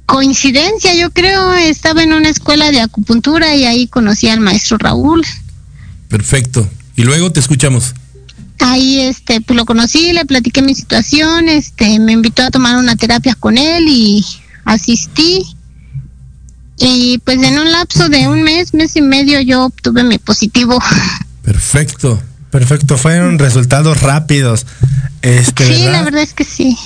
[0.06, 5.26] coincidencia, yo creo, estaba en una escuela de acupuntura y ahí conocí al maestro Raúl.
[6.08, 6.70] Perfecto.
[6.96, 7.94] Y luego te escuchamos.
[8.60, 12.96] Ahí este pues lo conocí, le platiqué mi situación, este me invitó a tomar una
[12.96, 14.26] terapia con él y
[14.64, 15.44] asistí.
[16.78, 20.80] Y pues en un lapso de un mes, mes y medio yo obtuve mi positivo.
[21.44, 22.22] Perfecto.
[22.54, 24.68] Perfecto, fueron resultados rápidos.
[25.24, 25.92] Este, sí, ¿verdad?
[25.92, 26.78] la verdad es que sí.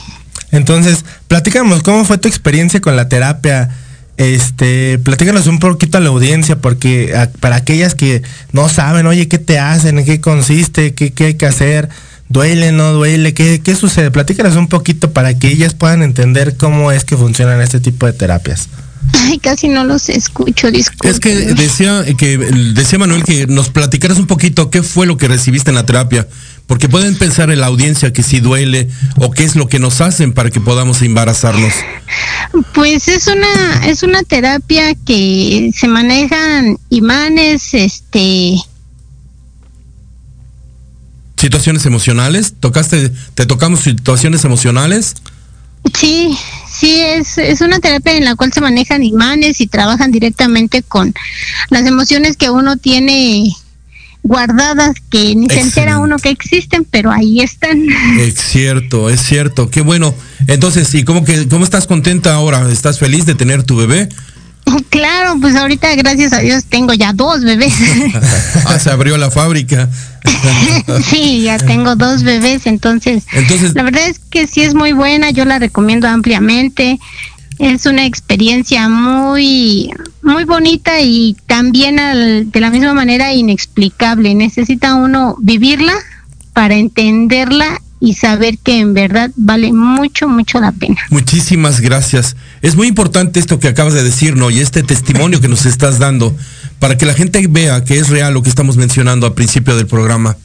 [0.51, 3.70] Entonces, platícanos, ¿cómo fue tu experiencia con la terapia?
[4.18, 9.28] Este, platícanos un poquito a la audiencia, porque a- para aquellas que no saben, oye,
[9.28, 9.99] ¿qué te hacen?
[9.99, 10.93] ¿En qué consiste?
[10.93, 11.89] ¿Qué, qué hay que hacer?
[12.30, 13.34] ¿Duele, no duele?
[13.34, 14.11] ¿Qué, ¿Qué sucede?
[14.11, 18.13] Platícanos un poquito para que ellas puedan entender cómo es que funcionan este tipo de
[18.13, 18.68] terapias.
[19.13, 21.07] Ay, casi no los escucho, disculpe.
[21.09, 25.30] Es que decía que decía Manuel que nos platicaras un poquito qué fue lo que
[25.30, 26.28] recibiste en la terapia,
[26.68, 30.01] porque pueden pensar en la audiencia que si duele o qué es lo que nos
[30.01, 31.74] hacen para que podamos embarazarnos.
[32.74, 38.57] Pues es una es una terapia que se manejan imanes, este,
[41.38, 45.15] Situaciones emocionales, tocaste, te tocamos situaciones emocionales.
[45.93, 46.38] sí,
[46.70, 51.13] sí es es una terapia en la cual se manejan imanes y trabajan directamente con
[51.70, 53.55] las emociones que uno tiene
[54.24, 57.82] guardadas que ni se entera uno que existen, pero ahí están.
[58.20, 59.70] Es cierto, es cierto.
[59.70, 60.13] Qué bueno.
[60.47, 62.70] Entonces, ¿y cómo que cómo estás contenta ahora?
[62.72, 64.09] ¿Estás feliz de tener tu bebé?
[64.89, 67.74] Claro, pues ahorita gracias a Dios tengo ya dos bebés.
[68.65, 69.88] Ah, se abrió la fábrica.
[71.09, 75.30] sí, ya tengo dos bebés, entonces, Entonces- la verdad es que sí es muy buena,
[75.32, 76.99] yo la recomiendo ampliamente.
[77.60, 79.91] Es una experiencia muy
[80.22, 84.36] muy bonita y también al- de la misma manera inexplicable.
[84.36, 85.93] Necesita uno vivirla
[86.53, 90.97] para entenderla y saber que en verdad vale mucho mucho la pena.
[91.10, 92.36] Muchísimas gracias.
[92.62, 96.36] Es muy importante esto que acabas de decirnos y este testimonio que nos estás dando
[96.80, 99.88] para que la gente vea que es real lo que estamos mencionando al principio del
[99.88, 100.38] programa.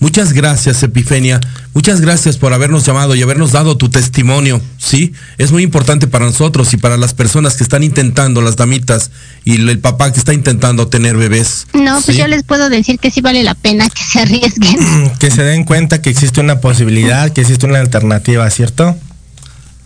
[0.00, 1.40] Muchas gracias, Epifenia.
[1.76, 5.12] Muchas gracias por habernos llamado y habernos dado tu testimonio, ¿sí?
[5.36, 9.10] Es muy importante para nosotros y para las personas que están intentando, las damitas
[9.44, 11.66] y el papá que está intentando tener bebés.
[11.74, 15.12] No, pues yo les puedo decir que sí vale la pena que se arriesguen.
[15.18, 18.96] Que se den cuenta que existe una posibilidad, que existe una alternativa, ¿cierto?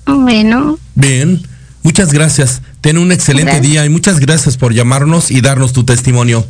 [0.06, 0.78] Bueno.
[0.94, 1.42] Bien,
[1.82, 2.62] muchas gracias.
[2.82, 6.46] Ten un excelente día y muchas gracias por llamarnos y darnos tu testimonio.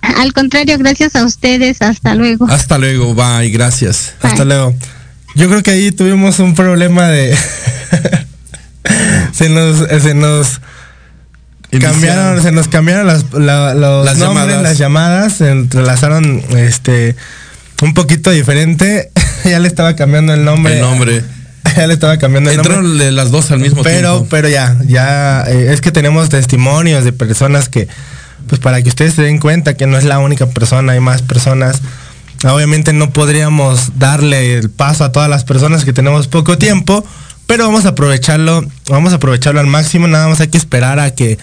[0.00, 1.82] Al contrario, gracias a ustedes.
[1.82, 2.46] Hasta luego.
[2.48, 4.14] Hasta luego, bye, gracias.
[4.22, 4.74] Hasta luego.
[5.34, 7.36] Yo creo que ahí tuvimos un problema de...
[9.32, 9.78] se nos...
[10.02, 10.60] Se nos
[11.80, 17.16] cambiaron, se nos cambiaron las, los nombres, las llamadas, se entrelazaron este
[17.82, 19.10] un poquito diferente.
[19.44, 20.74] ya le estaba cambiando el nombre.
[20.74, 21.22] El nombre.
[21.76, 23.12] ya le estaba cambiando el Entraron nombre.
[23.12, 24.28] las dos al mismo pero, tiempo.
[24.30, 27.88] Pero ya, ya, eh, es que tenemos testimonios de personas que,
[28.48, 31.22] pues para que ustedes se den cuenta que no es la única persona, hay más
[31.22, 31.80] personas.
[32.44, 37.04] Obviamente no podríamos darle el paso a todas las personas que tenemos poco tiempo,
[37.46, 41.12] pero vamos a aprovecharlo, vamos a aprovecharlo al máximo, nada más hay que esperar a
[41.12, 41.38] que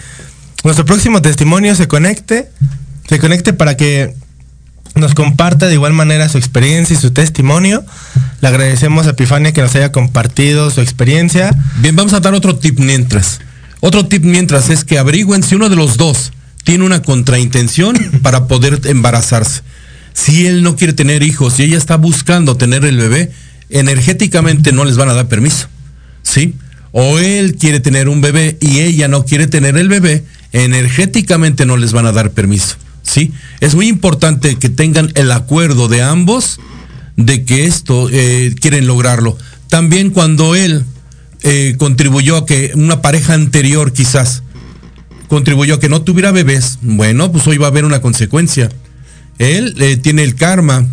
[0.62, 2.50] nuestro próximo testimonio se conecte,
[3.08, 4.14] se conecte para que
[4.94, 7.84] nos comparta de igual manera su experiencia y su testimonio.
[8.40, 11.50] Le agradecemos a Epifania que nos haya compartido su experiencia.
[11.76, 13.40] Bien, vamos a dar otro tip mientras.
[13.80, 16.32] Otro tip mientras es que averigüen si uno de los dos
[16.64, 19.62] tiene una contraintención para poder embarazarse.
[20.12, 23.32] Si él no quiere tener hijos y ella está buscando tener el bebé,
[23.68, 25.68] energéticamente no les van a dar permiso.
[26.22, 26.54] ¿Sí?
[26.92, 31.76] O él quiere tener un bebé y ella no quiere tener el bebé, energéticamente no
[31.76, 32.76] les van a dar permiso.
[33.02, 33.32] ¿Sí?
[33.60, 36.60] Es muy importante que tengan el acuerdo de ambos
[37.16, 39.36] de que esto eh, quieren lograrlo.
[39.68, 40.84] También cuando él
[41.42, 44.43] eh, contribuyó a que una pareja anterior quizás
[45.28, 48.70] contribuyó a que no tuviera bebés, bueno, pues hoy va a haber una consecuencia.
[49.38, 50.86] Él eh, tiene el karma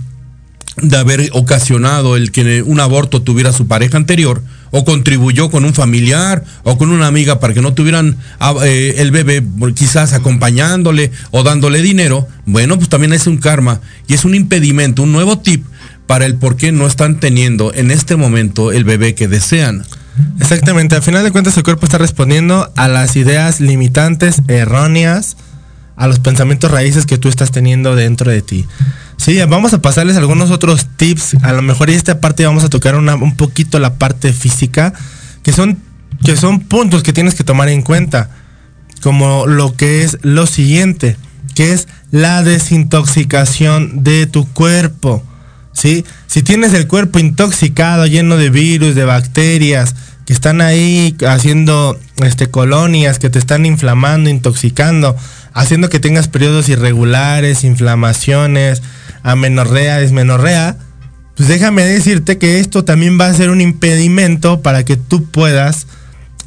[0.78, 5.74] de haber ocasionado el que un aborto tuviera su pareja anterior, o contribuyó con un
[5.74, 9.44] familiar o con una amiga para que no tuvieran ah, eh, el bebé,
[9.76, 15.04] quizás acompañándole o dándole dinero, bueno, pues también es un karma y es un impedimento,
[15.04, 15.66] un nuevo tip
[16.08, 19.84] para el por qué no están teniendo en este momento el bebé que desean.
[20.40, 25.38] Exactamente, al final de cuentas el cuerpo está respondiendo a las ideas limitantes, erróneas,
[25.96, 28.66] a los pensamientos raíces que tú estás teniendo dentro de ti.
[29.18, 31.36] Sí, vamos a pasarles algunos otros tips.
[31.44, 34.94] A lo mejor en esta parte vamos a tocar un poquito la parte física,
[35.44, 35.78] que son,
[36.26, 38.32] que son puntos que tienes que tomar en cuenta.
[39.04, 41.18] Como lo que es lo siguiente,
[41.54, 45.24] que es la desintoxicación de tu cuerpo.
[45.72, 46.04] ¿sí?
[46.26, 49.96] Si tienes el cuerpo intoxicado, lleno de virus, de bacterias,
[50.26, 55.16] que están ahí haciendo este, colonias, que te están inflamando, intoxicando,
[55.54, 58.82] haciendo que tengas periodos irregulares, inflamaciones,
[59.24, 60.78] amenorrea, desmenorrea,
[61.36, 65.88] pues déjame decirte que esto también va a ser un impedimento para que tú puedas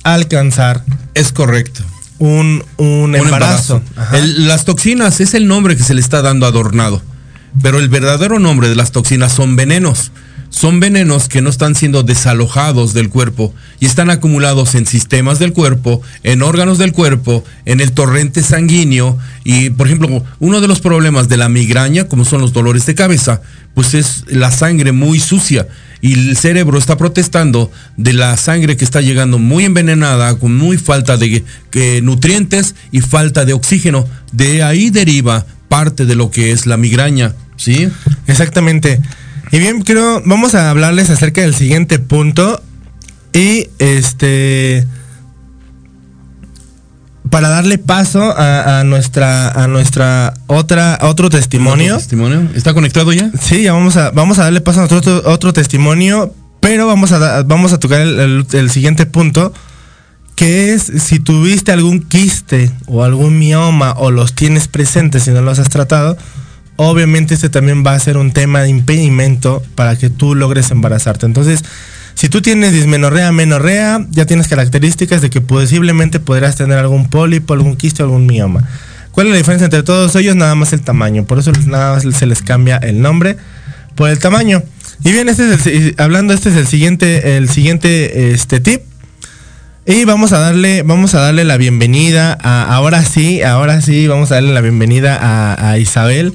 [0.03, 0.85] alcanzar.
[1.15, 1.83] Es correcto.
[2.19, 3.83] Un, un, embarazo.
[3.89, 4.17] embarazo.
[4.17, 7.03] El, las toxinas es el nombre que se le está dando adornado,
[7.61, 10.13] pero el verdadero nombre de las toxinas son venenos
[10.55, 15.53] son venenos que no están siendo desalojados del cuerpo y están acumulados en sistemas del
[15.53, 20.81] cuerpo, en órganos del cuerpo, en el torrente sanguíneo y, por ejemplo, uno de los
[20.81, 23.43] problemas de la migraña, como son los dolores de cabeza,
[23.75, 25.67] pues es la sangre muy sucia
[26.01, 30.79] y el cerebro está protestando de la sangre que está llegando muy envenenada, con muy
[30.79, 31.43] falta de
[31.73, 34.07] eh, nutrientes y falta de oxígeno.
[34.31, 37.89] De ahí deriva parte de lo que es la migraña, ¿sí?
[38.29, 39.01] Exactamente.
[39.51, 42.63] Y bien, creo, vamos a hablarles acerca del siguiente punto.
[43.33, 44.87] Y este.
[47.31, 51.97] Para darle paso a, a nuestra a nuestra otra otro testimonio.
[51.97, 52.49] testimonio?
[52.55, 53.31] ¿Está conectado ya?
[53.41, 57.43] Sí, ya vamos a vamos a darle paso a otro, otro testimonio, pero vamos a
[57.43, 59.53] vamos a tocar el, el, el siguiente punto
[60.35, 65.43] que es si tuviste algún quiste o algún mioma o los tienes presentes y no
[65.43, 66.17] los has tratado,
[66.77, 71.27] obviamente este también va a ser un tema de impedimento para que tú logres embarazarte.
[71.27, 71.65] Entonces,
[72.15, 77.55] si tú tienes dismenorrea, menorrea, ya tienes características de que posiblemente podrás tener algún pólipo,
[77.55, 78.69] algún quiste algún mioma.
[79.11, 80.35] ¿Cuál es la diferencia entre todos ellos?
[80.35, 81.25] Nada más el tamaño.
[81.25, 83.37] Por eso nada más se les cambia el nombre
[83.95, 84.63] por el tamaño.
[85.05, 88.83] Y bien, este es el, hablando, este es el siguiente, el siguiente este tip.
[89.87, 94.37] Y vamos a darle, vamos a darle la bienvenida ahora sí, ahora sí, vamos a
[94.37, 95.19] darle la bienvenida
[95.71, 96.35] a Isabel.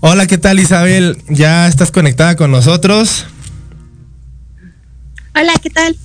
[0.00, 1.18] Hola, ¿qué tal Isabel?
[1.28, 3.26] ¿Ya estás conectada con nosotros?
[5.34, 5.96] Hola, ¿qué tal?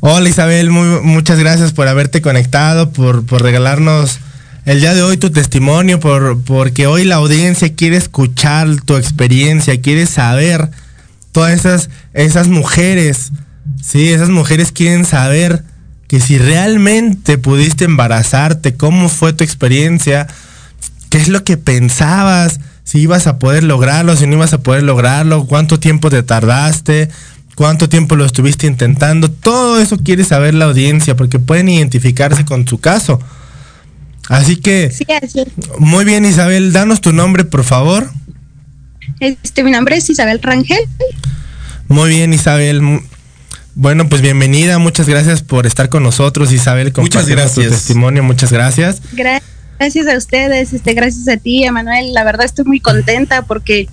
[0.00, 4.18] Hola Isabel, muy, muchas gracias por haberte conectado, por, por, regalarnos
[4.64, 9.80] el día de hoy tu testimonio, por, porque hoy la audiencia quiere escuchar tu experiencia,
[9.80, 10.68] quiere saber
[11.30, 13.30] todas esas, esas mujeres,
[13.80, 15.62] sí, esas mujeres quieren saber
[16.08, 20.26] que si realmente pudiste embarazarte, cómo fue tu experiencia,
[21.08, 24.84] qué es lo que pensabas, si ibas a poder lograrlo, si no ibas a poder
[24.84, 27.08] lograrlo, cuánto tiempo te tardaste,
[27.56, 32.66] cuánto tiempo lo estuviste intentando, todo eso quiere saber la audiencia porque pueden identificarse con
[32.66, 33.20] su caso.
[34.28, 34.92] Así que,
[35.80, 38.08] muy bien Isabel, danos tu nombre por favor.
[39.18, 40.84] Este, mi nombre es Isabel Rangel.
[41.88, 43.00] Muy bien Isabel,
[43.74, 47.66] bueno, pues bienvenida, muchas gracias por estar con nosotros, Isabel, muchas gracias.
[47.66, 49.02] tu testimonio, muchas gracias.
[49.12, 52.12] Gracias a ustedes, este, gracias a ti, Emanuel.
[52.14, 53.88] La verdad estoy muy contenta porque,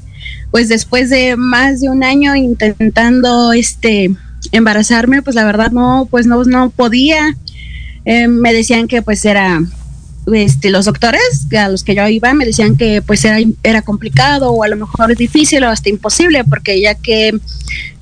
[0.51, 4.15] pues, después de más de un año intentando, este,
[4.51, 7.35] embarazarme, pues la verdad no, pues no, no podía.
[8.05, 9.61] Eh, me decían que pues era
[10.33, 14.51] este, los doctores a los que yo iba me decían que pues era, era complicado
[14.51, 17.37] o a lo mejor difícil o hasta imposible porque ya que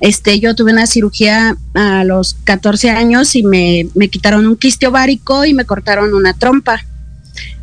[0.00, 4.86] este, yo tuve una cirugía a los 14 años y me, me quitaron un quiste
[4.86, 6.84] ovárico y me cortaron una trompa.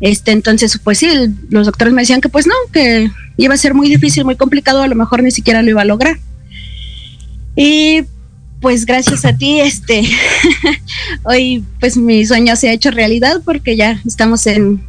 [0.00, 1.08] Este, entonces, pues sí,
[1.50, 4.82] los doctores me decían que pues no, que iba a ser muy difícil, muy complicado,
[4.82, 6.18] a lo mejor ni siquiera lo iba a lograr.
[7.56, 8.04] Y
[8.60, 10.02] pues gracias a ti, este,
[11.24, 14.82] hoy pues mi sueño se ha hecho realidad porque ya estamos en,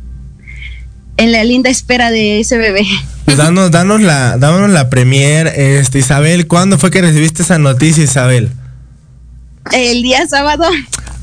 [1.18, 2.86] en la linda espera de ese bebé.
[3.26, 8.04] Pues danos, danos la, danos la premier, este, Isabel, ¿cuándo fue que recibiste esa noticia,
[8.04, 8.50] Isabel?
[9.72, 10.66] El día sábado.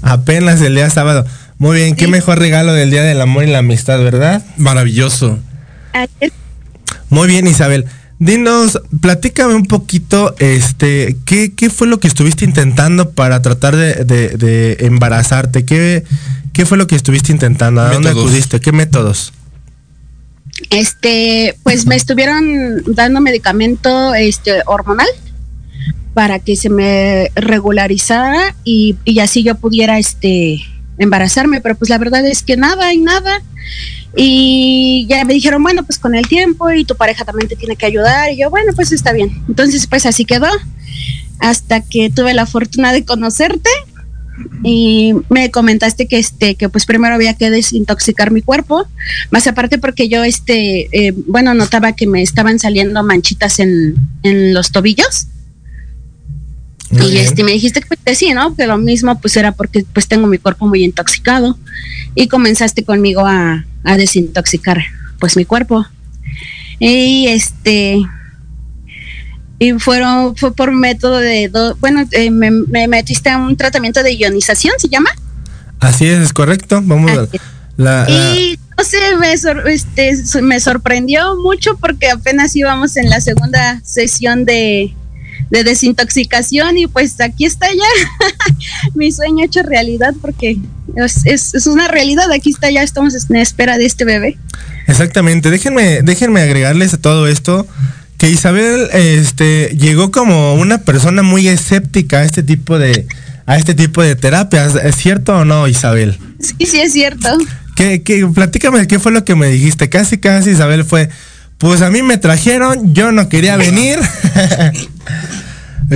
[0.02, 1.26] Apenas el día sábado.
[1.58, 4.44] Muy bien, qué mejor regalo del Día del Amor y la Amistad, ¿verdad?
[4.56, 5.40] Maravilloso.
[7.10, 7.84] Muy bien, Isabel.
[8.20, 14.76] Dinos, platícame un poquito, este, ¿qué, ¿qué, fue lo que estuviste intentando para tratar de,
[14.80, 15.64] embarazarte?
[15.64, 16.04] ¿Qué,
[16.52, 17.80] ¿Qué, fue lo que estuviste intentando?
[17.80, 18.60] ¿A dónde acudiste?
[18.60, 19.32] ¿Qué métodos?
[20.70, 25.08] Este, pues me estuvieron dando medicamento este, hormonal
[26.14, 30.60] para que se me regularizara y, y así yo pudiera este,
[30.98, 33.42] embarazarme, pero pues la verdad es que nada y nada.
[34.16, 37.76] Y ya me dijeron, bueno, pues con el tiempo y tu pareja también te tiene
[37.76, 38.32] que ayudar.
[38.32, 39.30] Y yo, bueno, pues está bien.
[39.48, 40.48] Entonces, pues así quedó.
[41.40, 43.70] Hasta que tuve la fortuna de conocerte
[44.62, 48.86] y me comentaste que este que pues primero había que desintoxicar mi cuerpo
[49.32, 54.54] más aparte porque yo este eh, bueno notaba que me estaban saliendo manchitas en, en
[54.54, 55.26] los tobillos
[56.90, 58.54] y este me dijiste que pues, sí, ¿no?
[58.54, 61.58] Que lo mismo pues era porque pues tengo mi cuerpo muy intoxicado
[62.14, 63.64] y comenzaste conmigo a,
[63.96, 64.82] desintoxicar
[65.18, 65.86] pues mi cuerpo.
[66.78, 68.02] Y este
[69.58, 72.50] y fueron fue por método de bueno eh, me,
[72.86, 75.10] metiste a un tratamiento de ionización se llama
[75.80, 77.26] así es es correcto vamos a
[77.76, 83.80] la, y no sé me, este, me sorprendió mucho porque apenas íbamos en la segunda
[83.84, 84.94] sesión de
[85.50, 88.34] de desintoxicación y pues aquí está ya
[88.94, 90.58] mi sueño hecho realidad porque
[90.96, 94.38] es, es, una realidad, aquí está ya, estamos en espera de este bebé.
[94.86, 97.66] Exactamente, déjenme, déjenme agregarles a todo esto
[98.16, 103.06] que Isabel este, llegó como una persona muy escéptica a este tipo de
[103.46, 104.74] a este tipo de terapias.
[104.74, 106.18] ¿Es cierto o no, Isabel?
[106.38, 107.28] Sí, sí es cierto.
[107.74, 109.88] ¿Qué, qué, platícame, ¿qué fue lo que me dijiste?
[109.88, 111.08] Casi, casi Isabel fue,
[111.58, 113.98] pues a mí me trajeron, yo no quería venir.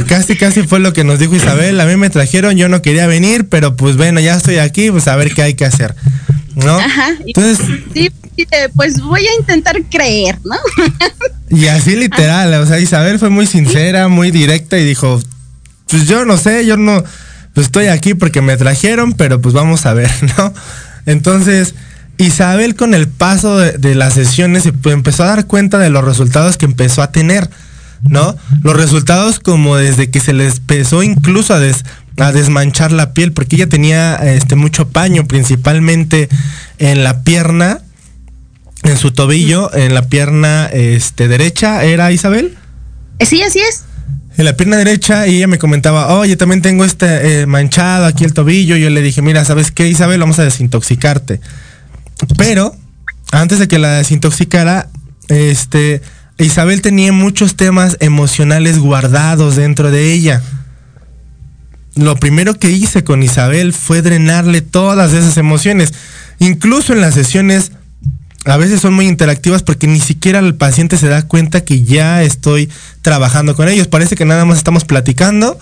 [0.09, 1.79] Casi, casi fue lo que nos dijo Isabel.
[1.79, 5.07] A mí me trajeron, yo no quería venir, pero pues bueno, ya estoy aquí, pues
[5.07, 5.95] a ver qué hay que hacer.
[6.55, 6.79] ¿No?
[6.79, 7.11] Ajá.
[7.27, 7.59] Entonces.
[7.93, 8.11] Sí,
[8.75, 10.57] pues voy a intentar creer, ¿no?
[11.51, 15.21] y así literal, o sea, Isabel fue muy sincera, muy directa y dijo,
[15.89, 17.05] pues yo no sé, yo no,
[17.53, 20.55] pues estoy aquí porque me trajeron, pero pues vamos a ver, ¿no?
[21.05, 21.75] Entonces,
[22.23, 26.05] Isabel con el paso de, de las sesiones se empezó a dar cuenta de los
[26.05, 27.51] resultados que empezó a tener.
[28.09, 28.37] ¿no?
[28.63, 31.61] Los resultados como desde que se les empezó incluso a,
[32.19, 36.29] a desmanchar la piel, porque ella tenía este, mucho paño, principalmente
[36.79, 37.81] en la pierna,
[38.83, 42.57] en su tobillo, en la pierna este, derecha, ¿era Isabel?
[43.19, 43.85] Eh, sí, así es.
[44.37, 48.25] En la pierna derecha y ella me comentaba, oye, también tengo este eh, manchado aquí
[48.25, 48.77] el tobillo.
[48.77, 50.21] Yo le dije, mira, ¿sabes qué, Isabel?
[50.21, 51.41] Vamos a desintoxicarte.
[52.37, 52.75] Pero,
[53.31, 54.89] antes de que la desintoxicara,
[55.29, 56.03] este,
[56.39, 60.43] Isabel tenía muchos temas emocionales guardados dentro de ella.
[61.95, 65.93] Lo primero que hice con Isabel fue drenarle todas esas emociones.
[66.39, 67.73] Incluso en las sesiones
[68.45, 72.23] a veces son muy interactivas porque ni siquiera el paciente se da cuenta que ya
[72.23, 72.69] estoy
[73.03, 73.89] trabajando con ellos.
[73.89, 75.59] Parece que nada más estamos platicando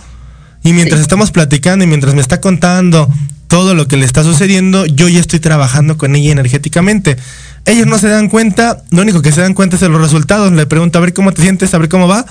[0.63, 3.09] y mientras estamos platicando y mientras me está contando
[3.51, 7.17] todo lo que le está sucediendo, yo ya estoy trabajando con ella energéticamente.
[7.65, 10.53] Ellos no se dan cuenta, lo único que se dan cuenta es de los resultados.
[10.53, 12.25] Le pregunto a ver cómo te sientes, a ver cómo va.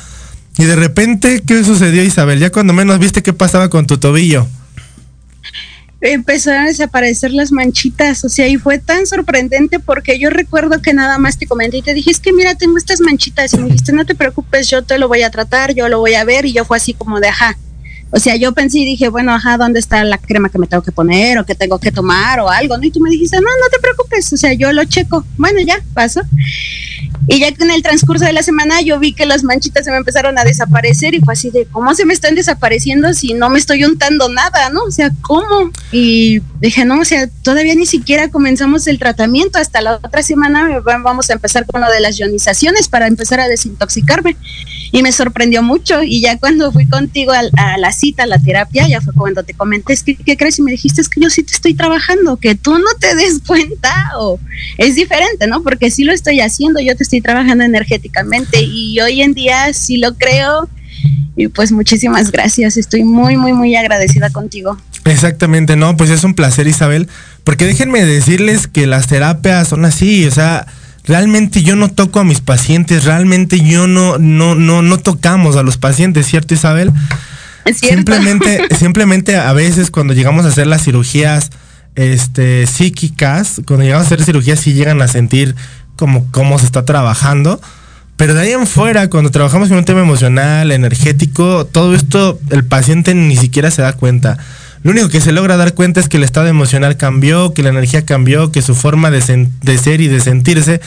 [0.56, 2.38] Y de repente, ¿qué sucedió, Isabel?
[2.38, 4.48] Ya cuando menos viste qué pasaba con tu tobillo.
[6.00, 10.94] Empezaron a desaparecer las manchitas, o sea, y fue tan sorprendente porque yo recuerdo que
[10.94, 13.66] nada más te comenté y te dije, es que mira, tengo estas manchitas y me
[13.66, 16.46] dijiste, no te preocupes, yo te lo voy a tratar, yo lo voy a ver
[16.46, 17.58] y yo fue así como de, ajá,
[18.12, 20.82] o sea, yo pensé y dije, bueno, ajá, ¿dónde está la crema que me tengo
[20.82, 22.76] que poner o que tengo que tomar o algo?
[22.76, 22.84] ¿no?
[22.84, 25.24] Y tú me dijiste, no, no te preocupes, o sea, yo lo checo.
[25.36, 26.20] Bueno, ya, paso.
[27.28, 29.98] Y ya en el transcurso de la semana yo vi que las manchitas se me
[29.98, 33.58] empezaron a desaparecer y fue así de, ¿cómo se me están desapareciendo si no me
[33.58, 34.82] estoy untando nada, no?
[34.82, 35.70] O sea, ¿cómo?
[35.92, 40.80] Y dije, no, o sea, todavía ni siquiera comenzamos el tratamiento, hasta la otra semana
[41.02, 44.36] vamos a empezar con lo de las ionizaciones para empezar a desintoxicarme.
[44.92, 48.38] Y me sorprendió mucho y ya cuando fui contigo a, a la cita, a la
[48.38, 50.58] terapia, ya fue cuando te comenté, que, ¿qué crees?
[50.58, 53.40] Y me dijiste, es que yo sí te estoy trabajando, que tú no te des
[53.46, 54.38] cuenta o
[54.78, 55.62] es diferente, ¿no?
[55.62, 59.96] Porque sí lo estoy haciendo, yo te estoy trabajando energéticamente y hoy en día sí
[59.96, 60.68] lo creo.
[61.36, 64.76] Y pues muchísimas gracias, estoy muy, muy, muy agradecida contigo.
[65.10, 67.08] Exactamente, no, pues es un placer Isabel,
[67.44, 70.66] porque déjenme decirles que las terapias son así, o sea,
[71.04, 75.62] realmente yo no toco a mis pacientes, realmente yo no, no, no, no tocamos a
[75.62, 76.92] los pacientes, ¿cierto Isabel?
[77.74, 81.50] Simplemente, simplemente a veces cuando llegamos a hacer las cirugías
[81.96, 85.56] este, psíquicas, cuando llegamos a hacer cirugías sí llegan a sentir
[85.96, 87.60] como cómo se está trabajando.
[88.16, 92.64] Pero de ahí en fuera, cuando trabajamos con un tema emocional, energético, todo esto el
[92.64, 94.36] paciente ni siquiera se da cuenta.
[94.82, 97.68] Lo único que se logra dar cuenta es que el estado emocional cambió, que la
[97.68, 100.80] energía cambió, que su forma de, de ser y de sentirse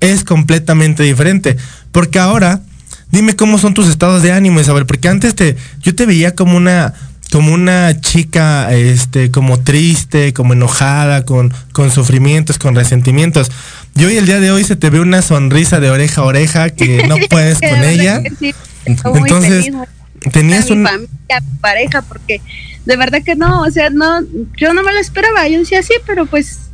[0.00, 1.56] es completamente diferente.
[1.92, 2.60] Porque ahora
[3.10, 6.56] Dime cómo son tus estados de ánimo, Isabel, porque antes te, yo te veía como
[6.56, 6.94] una,
[7.32, 13.50] como una chica, este, como triste, como enojada, con, con sufrimientos, con resentimientos.
[13.96, 16.70] Y hoy, el día de hoy, se te ve una sonrisa de oreja a oreja
[16.70, 18.22] que no puedes con ella.
[18.84, 19.72] Entonces,
[20.32, 22.40] tenías una familia, pareja, porque
[22.84, 24.20] de verdad que no, o sea, no,
[24.56, 25.48] yo no me lo esperaba.
[25.48, 26.70] Yo decía, sí, pero pues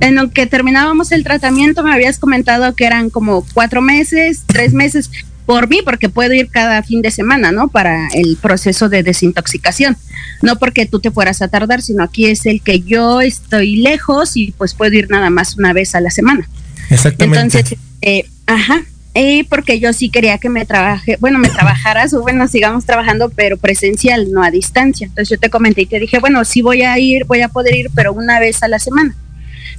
[0.00, 4.72] en lo que terminábamos el tratamiento me habías comentado que eran como cuatro meses, tres
[4.72, 5.10] meses
[5.46, 7.68] por mí, porque puedo ir cada fin de semana, ¿no?
[7.68, 9.96] Para el proceso de desintoxicación.
[10.40, 14.36] No porque tú te fueras a tardar, sino aquí es el que yo estoy lejos
[14.36, 16.48] y pues puedo ir nada más una vez a la semana.
[16.90, 17.40] Exactamente.
[17.40, 18.82] Entonces, eh, ajá.
[19.14, 23.30] Y porque yo sí quería que me trabaje, bueno, me trabajaras o bueno, sigamos trabajando,
[23.30, 25.06] pero presencial, no a distancia.
[25.06, 27.76] Entonces yo te comenté y te dije, bueno, sí voy a ir, voy a poder
[27.76, 29.14] ir, pero una vez a la semana.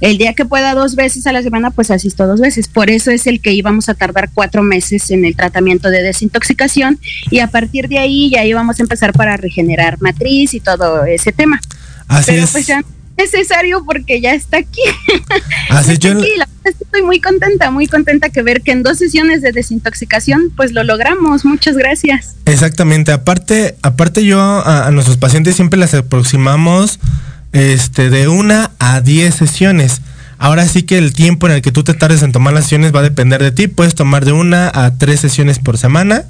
[0.00, 2.68] El día que pueda dos veces a la semana, pues asisto dos veces.
[2.68, 6.98] Por eso es el que íbamos a tardar cuatro meses en el tratamiento de desintoxicación
[7.30, 11.32] y a partir de ahí ya íbamos a empezar para regenerar matriz y todo ese
[11.32, 11.60] tema.
[12.06, 12.52] Así Pero es.
[12.52, 12.82] pues ya
[13.16, 14.80] necesario porque ya está aquí.
[15.70, 16.30] Así Ya es, yo- está aquí.
[16.38, 20.72] La estoy muy contenta, muy contenta que ver que en dos sesiones de desintoxicación, pues
[20.72, 21.44] lo logramos.
[21.44, 22.36] Muchas gracias.
[22.46, 23.12] Exactamente.
[23.12, 26.98] Aparte, aparte yo a, a nuestros pacientes siempre les aproximamos
[27.52, 30.00] este, de una a 10 sesiones.
[30.38, 32.94] Ahora sí que el tiempo en el que tú te tardes en tomar las sesiones
[32.94, 33.68] va a depender de ti.
[33.68, 36.24] Puedes tomar de una a tres sesiones por semana.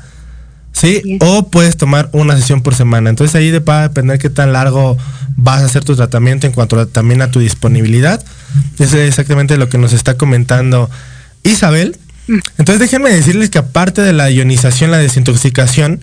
[0.75, 1.01] ¿Sí?
[1.20, 3.09] O puedes tomar una sesión por semana.
[3.09, 4.99] Entonces ahí va a depender qué tan largo
[5.37, 8.22] vas a hacer tu tratamiento en cuanto a- también a tu disponibilidad.
[8.79, 10.91] Eso es exactamente lo que nos está comentando
[11.45, 11.97] Isabel.
[12.59, 16.01] Entonces déjenme decirles que aparte de la ionización, la desintoxicación,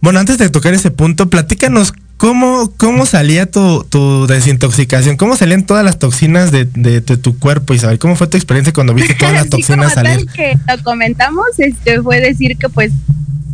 [0.00, 5.64] bueno, antes de tocar ese punto, platícanos cómo, cómo salía tu, tu desintoxicación, cómo salían
[5.64, 7.98] todas las toxinas de, de- de tu cuerpo, Isabel.
[7.98, 10.26] ¿Cómo fue tu experiencia cuando viste todas las como toxinas salir?
[10.26, 12.92] tal que lo comentamos, este fue decir que pues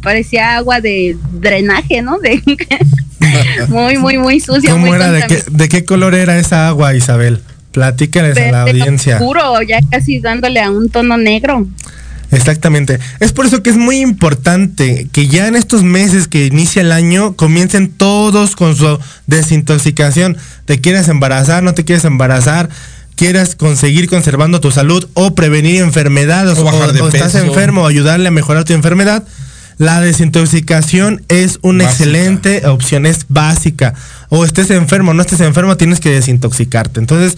[0.02, 2.18] parecía agua de drenaje, ¿no?
[2.18, 2.42] De
[3.68, 5.10] muy, muy, muy sucia, muy ¿Cómo era?
[5.12, 5.42] ¿De qué.
[5.50, 7.40] ¿De qué color era esa agua, Isabel?
[7.72, 9.16] Platícales a la audiencia.
[9.16, 11.66] oscuro, ya casi dándole a un tono negro.
[12.34, 12.98] Exactamente.
[13.20, 16.92] Es por eso que es muy importante que ya en estos meses que inicia el
[16.92, 20.36] año comiencen todos con su desintoxicación.
[20.64, 22.68] Te quieres embarazar, no te quieres embarazar,
[23.16, 27.44] quieras conseguir conservando tu salud o prevenir enfermedades O bajar de o estás peso.
[27.44, 29.24] enfermo o ayudarle a mejorar tu enfermedad.
[29.76, 32.04] La desintoxicación es una Básica.
[32.04, 33.94] excelente opción, es básica.
[34.28, 37.00] O estés enfermo no estés enfermo, tienes que desintoxicarte.
[37.00, 37.36] Entonces,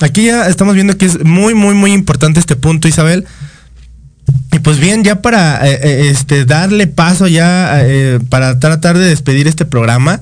[0.00, 3.26] aquí ya estamos viendo que es muy, muy, muy importante este punto, Isabel.
[4.52, 9.06] Y pues bien, ya para eh, eh, este darle paso ya eh, para tratar de
[9.06, 10.20] despedir este programa,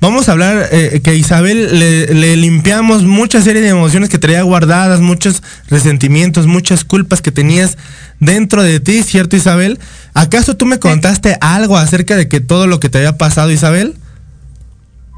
[0.00, 4.42] vamos a hablar eh, que Isabel le, le limpiamos mucha serie de emociones que traía
[4.42, 7.78] guardadas, muchos resentimientos, muchas culpas que tenías
[8.18, 9.78] dentro de ti, ¿cierto Isabel?
[10.14, 13.94] ¿Acaso tú me contaste algo acerca de que todo lo que te había pasado, Isabel?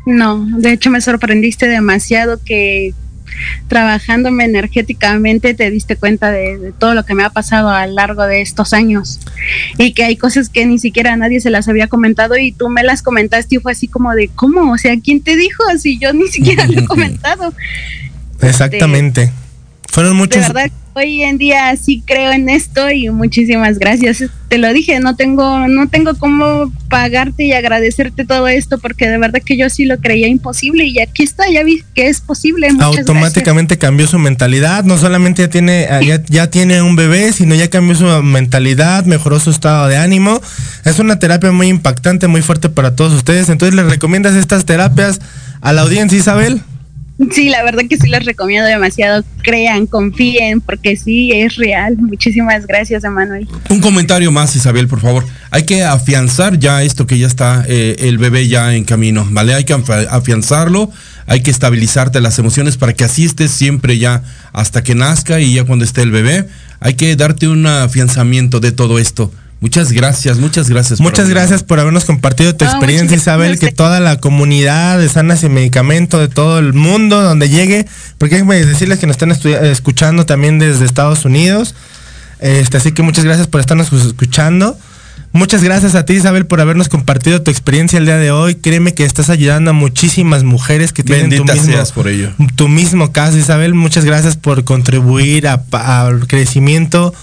[0.07, 2.95] No, de hecho me sorprendiste demasiado que
[3.69, 7.95] trabajándome energéticamente, te diste cuenta de, de, todo lo que me ha pasado a lo
[7.95, 9.21] largo de estos años
[9.79, 12.83] y que hay cosas que ni siquiera nadie se las había comentado y tú me
[12.83, 14.73] las comentaste y fue así como de, ¿cómo?
[14.73, 15.63] O sea, ¿quién te dijo?
[15.79, 17.53] Si yo ni siquiera lo he comentado.
[18.41, 19.23] Exactamente.
[19.25, 19.35] Este,
[19.89, 20.43] Fueron muchos.
[20.43, 24.25] De verdad, hoy en día sí creo en esto y muchísimas gracias.
[24.49, 29.19] Te lo dije, no tengo, no tengo cómo pagarte y agradecerte todo esto porque de
[29.19, 32.71] verdad que yo sí lo creía imposible y aquí está, ya vi que es posible.
[32.73, 37.55] Muchas Automáticamente cambió su mentalidad, no solamente ya tiene, ya, ya tiene un bebé, sino
[37.55, 40.41] ya cambió su mentalidad, mejoró su estado de ánimo.
[40.85, 43.49] Es una terapia muy impactante, muy fuerte para todos ustedes.
[43.49, 45.21] Entonces les recomiendas estas terapias
[45.63, 46.61] a la audiencia, Isabel.
[47.31, 49.25] Sí, la verdad que sí les recomiendo demasiado.
[49.43, 51.97] Crean, confíen, porque sí, es real.
[51.99, 53.49] Muchísimas gracias, Emanuel.
[53.69, 55.25] Un comentario más, Isabel, por favor.
[55.51, 59.55] Hay que afianzar ya esto que ya está eh, el bebé ya en camino, ¿vale?
[59.55, 60.91] Hay que afianzarlo,
[61.27, 65.55] hay que estabilizarte las emociones para que así estés siempre ya hasta que nazca y
[65.55, 66.49] ya cuando esté el bebé.
[66.81, 69.33] Hay que darte un afianzamiento de todo esto.
[69.63, 71.01] Muchas gracias, muchas gracias.
[71.01, 75.09] Muchas por gracias por habernos compartido tu no, experiencia, Isabel, que toda la comunidad de
[75.09, 77.87] Sanas y Medicamento, de todo el mundo, donde llegue,
[78.19, 81.77] porque que decirles que nos están escuchando también desde Estados Unidos.
[82.41, 84.77] Este, así que muchas gracias por estarnos escuchando.
[85.31, 88.57] Muchas gracias a ti, Isabel, por habernos compartido tu experiencia el día de hoy.
[88.57, 92.33] Créeme que estás ayudando a muchísimas mujeres que tienen tu mismo, por ello.
[92.57, 93.75] tu mismo caso, Isabel.
[93.75, 97.15] Muchas gracias por contribuir al crecimiento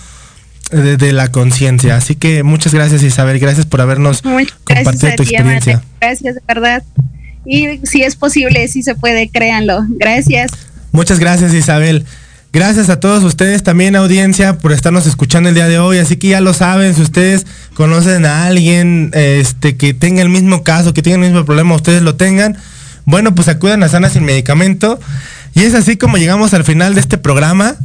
[0.72, 1.95] de, de la conciencia.
[1.95, 5.82] Así que muchas gracias Isabel, gracias por habernos muchas compartido tu experiencia.
[6.01, 6.84] Gracias, de verdad.
[7.45, 9.86] Y si es posible, si se puede, créanlo.
[9.89, 10.51] Gracias.
[10.91, 12.05] Muchas gracias Isabel.
[12.51, 15.99] Gracias a todos ustedes también audiencia por estarnos escuchando el día de hoy.
[15.99, 17.45] Así que ya lo saben, si ustedes
[17.76, 22.01] conocen a alguien este, que tenga el mismo caso, que tenga el mismo problema, ustedes
[22.01, 22.57] lo tengan,
[23.05, 24.99] bueno, pues acudan a Sana sin medicamento.
[25.53, 27.76] Y es así como llegamos al final de este programa.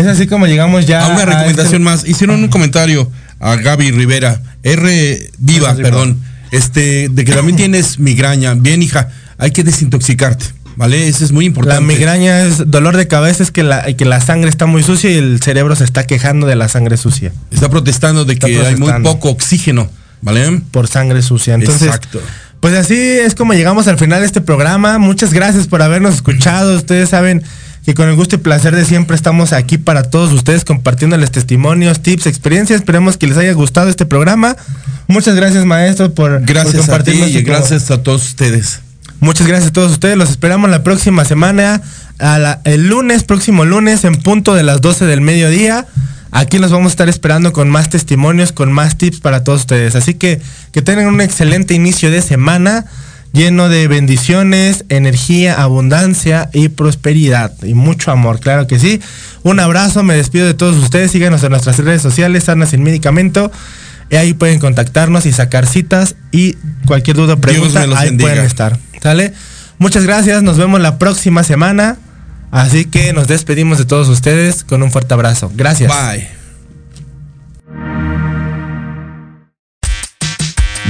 [0.00, 1.04] Es así como llegamos ya.
[1.04, 2.04] A una recomendación a este...
[2.04, 2.08] más.
[2.08, 6.20] Hicieron un comentario a Gaby Rivera, R Viva, perdón,
[6.50, 8.54] este, de que también tienes migraña.
[8.54, 10.46] Bien, hija, hay que desintoxicarte.
[10.76, 11.08] ¿Vale?
[11.08, 11.82] Eso es muy importante.
[11.82, 15.10] La migraña es dolor de cabeza, es que la, que la sangre está muy sucia
[15.10, 17.32] y el cerebro se está quejando de la sangre sucia.
[17.50, 18.86] Está protestando de está que protestando.
[18.86, 19.90] hay muy poco oxígeno,
[20.22, 20.62] ¿vale?
[20.70, 21.54] Por sangre sucia.
[21.54, 22.22] Entonces, Exacto.
[22.60, 24.98] Pues así es como llegamos al final de este programa.
[24.98, 26.76] Muchas gracias por habernos escuchado.
[26.76, 27.42] Ustedes saben
[27.84, 32.02] que con el gusto y placer de siempre estamos aquí para todos ustedes compartiéndoles testimonios,
[32.02, 32.80] tips, experiencias.
[32.80, 34.56] Esperemos que les haya gustado este programa.
[35.08, 37.28] Muchas gracias, maestro, por, gracias por compartirnos.
[37.28, 38.80] A ti y gracias a todos ustedes.
[39.20, 40.16] Muchas gracias a todos ustedes.
[40.16, 41.82] Los esperamos la próxima semana,
[42.18, 45.86] a la, el lunes, próximo lunes, en punto de las 12 del mediodía.
[46.32, 49.96] Aquí los vamos a estar esperando con más testimonios, con más tips para todos ustedes.
[49.96, 50.40] Así que
[50.72, 52.86] que tengan un excelente inicio de semana
[53.32, 59.00] lleno de bendiciones, energía, abundancia y prosperidad y mucho amor, claro que sí.
[59.42, 63.50] Un abrazo, me despido de todos ustedes, síganos en nuestras redes sociales, Sana sin medicamento.
[64.10, 68.30] Y ahí pueden contactarnos y sacar citas y cualquier duda o pregunta, ahí bendiga.
[68.30, 68.78] pueden estar.
[69.00, 69.32] ¿Sale?
[69.78, 71.96] Muchas gracias, nos vemos la próxima semana.
[72.50, 75.52] Así que nos despedimos de todos ustedes con un fuerte abrazo.
[75.54, 75.90] Gracias.
[75.90, 76.39] Bye.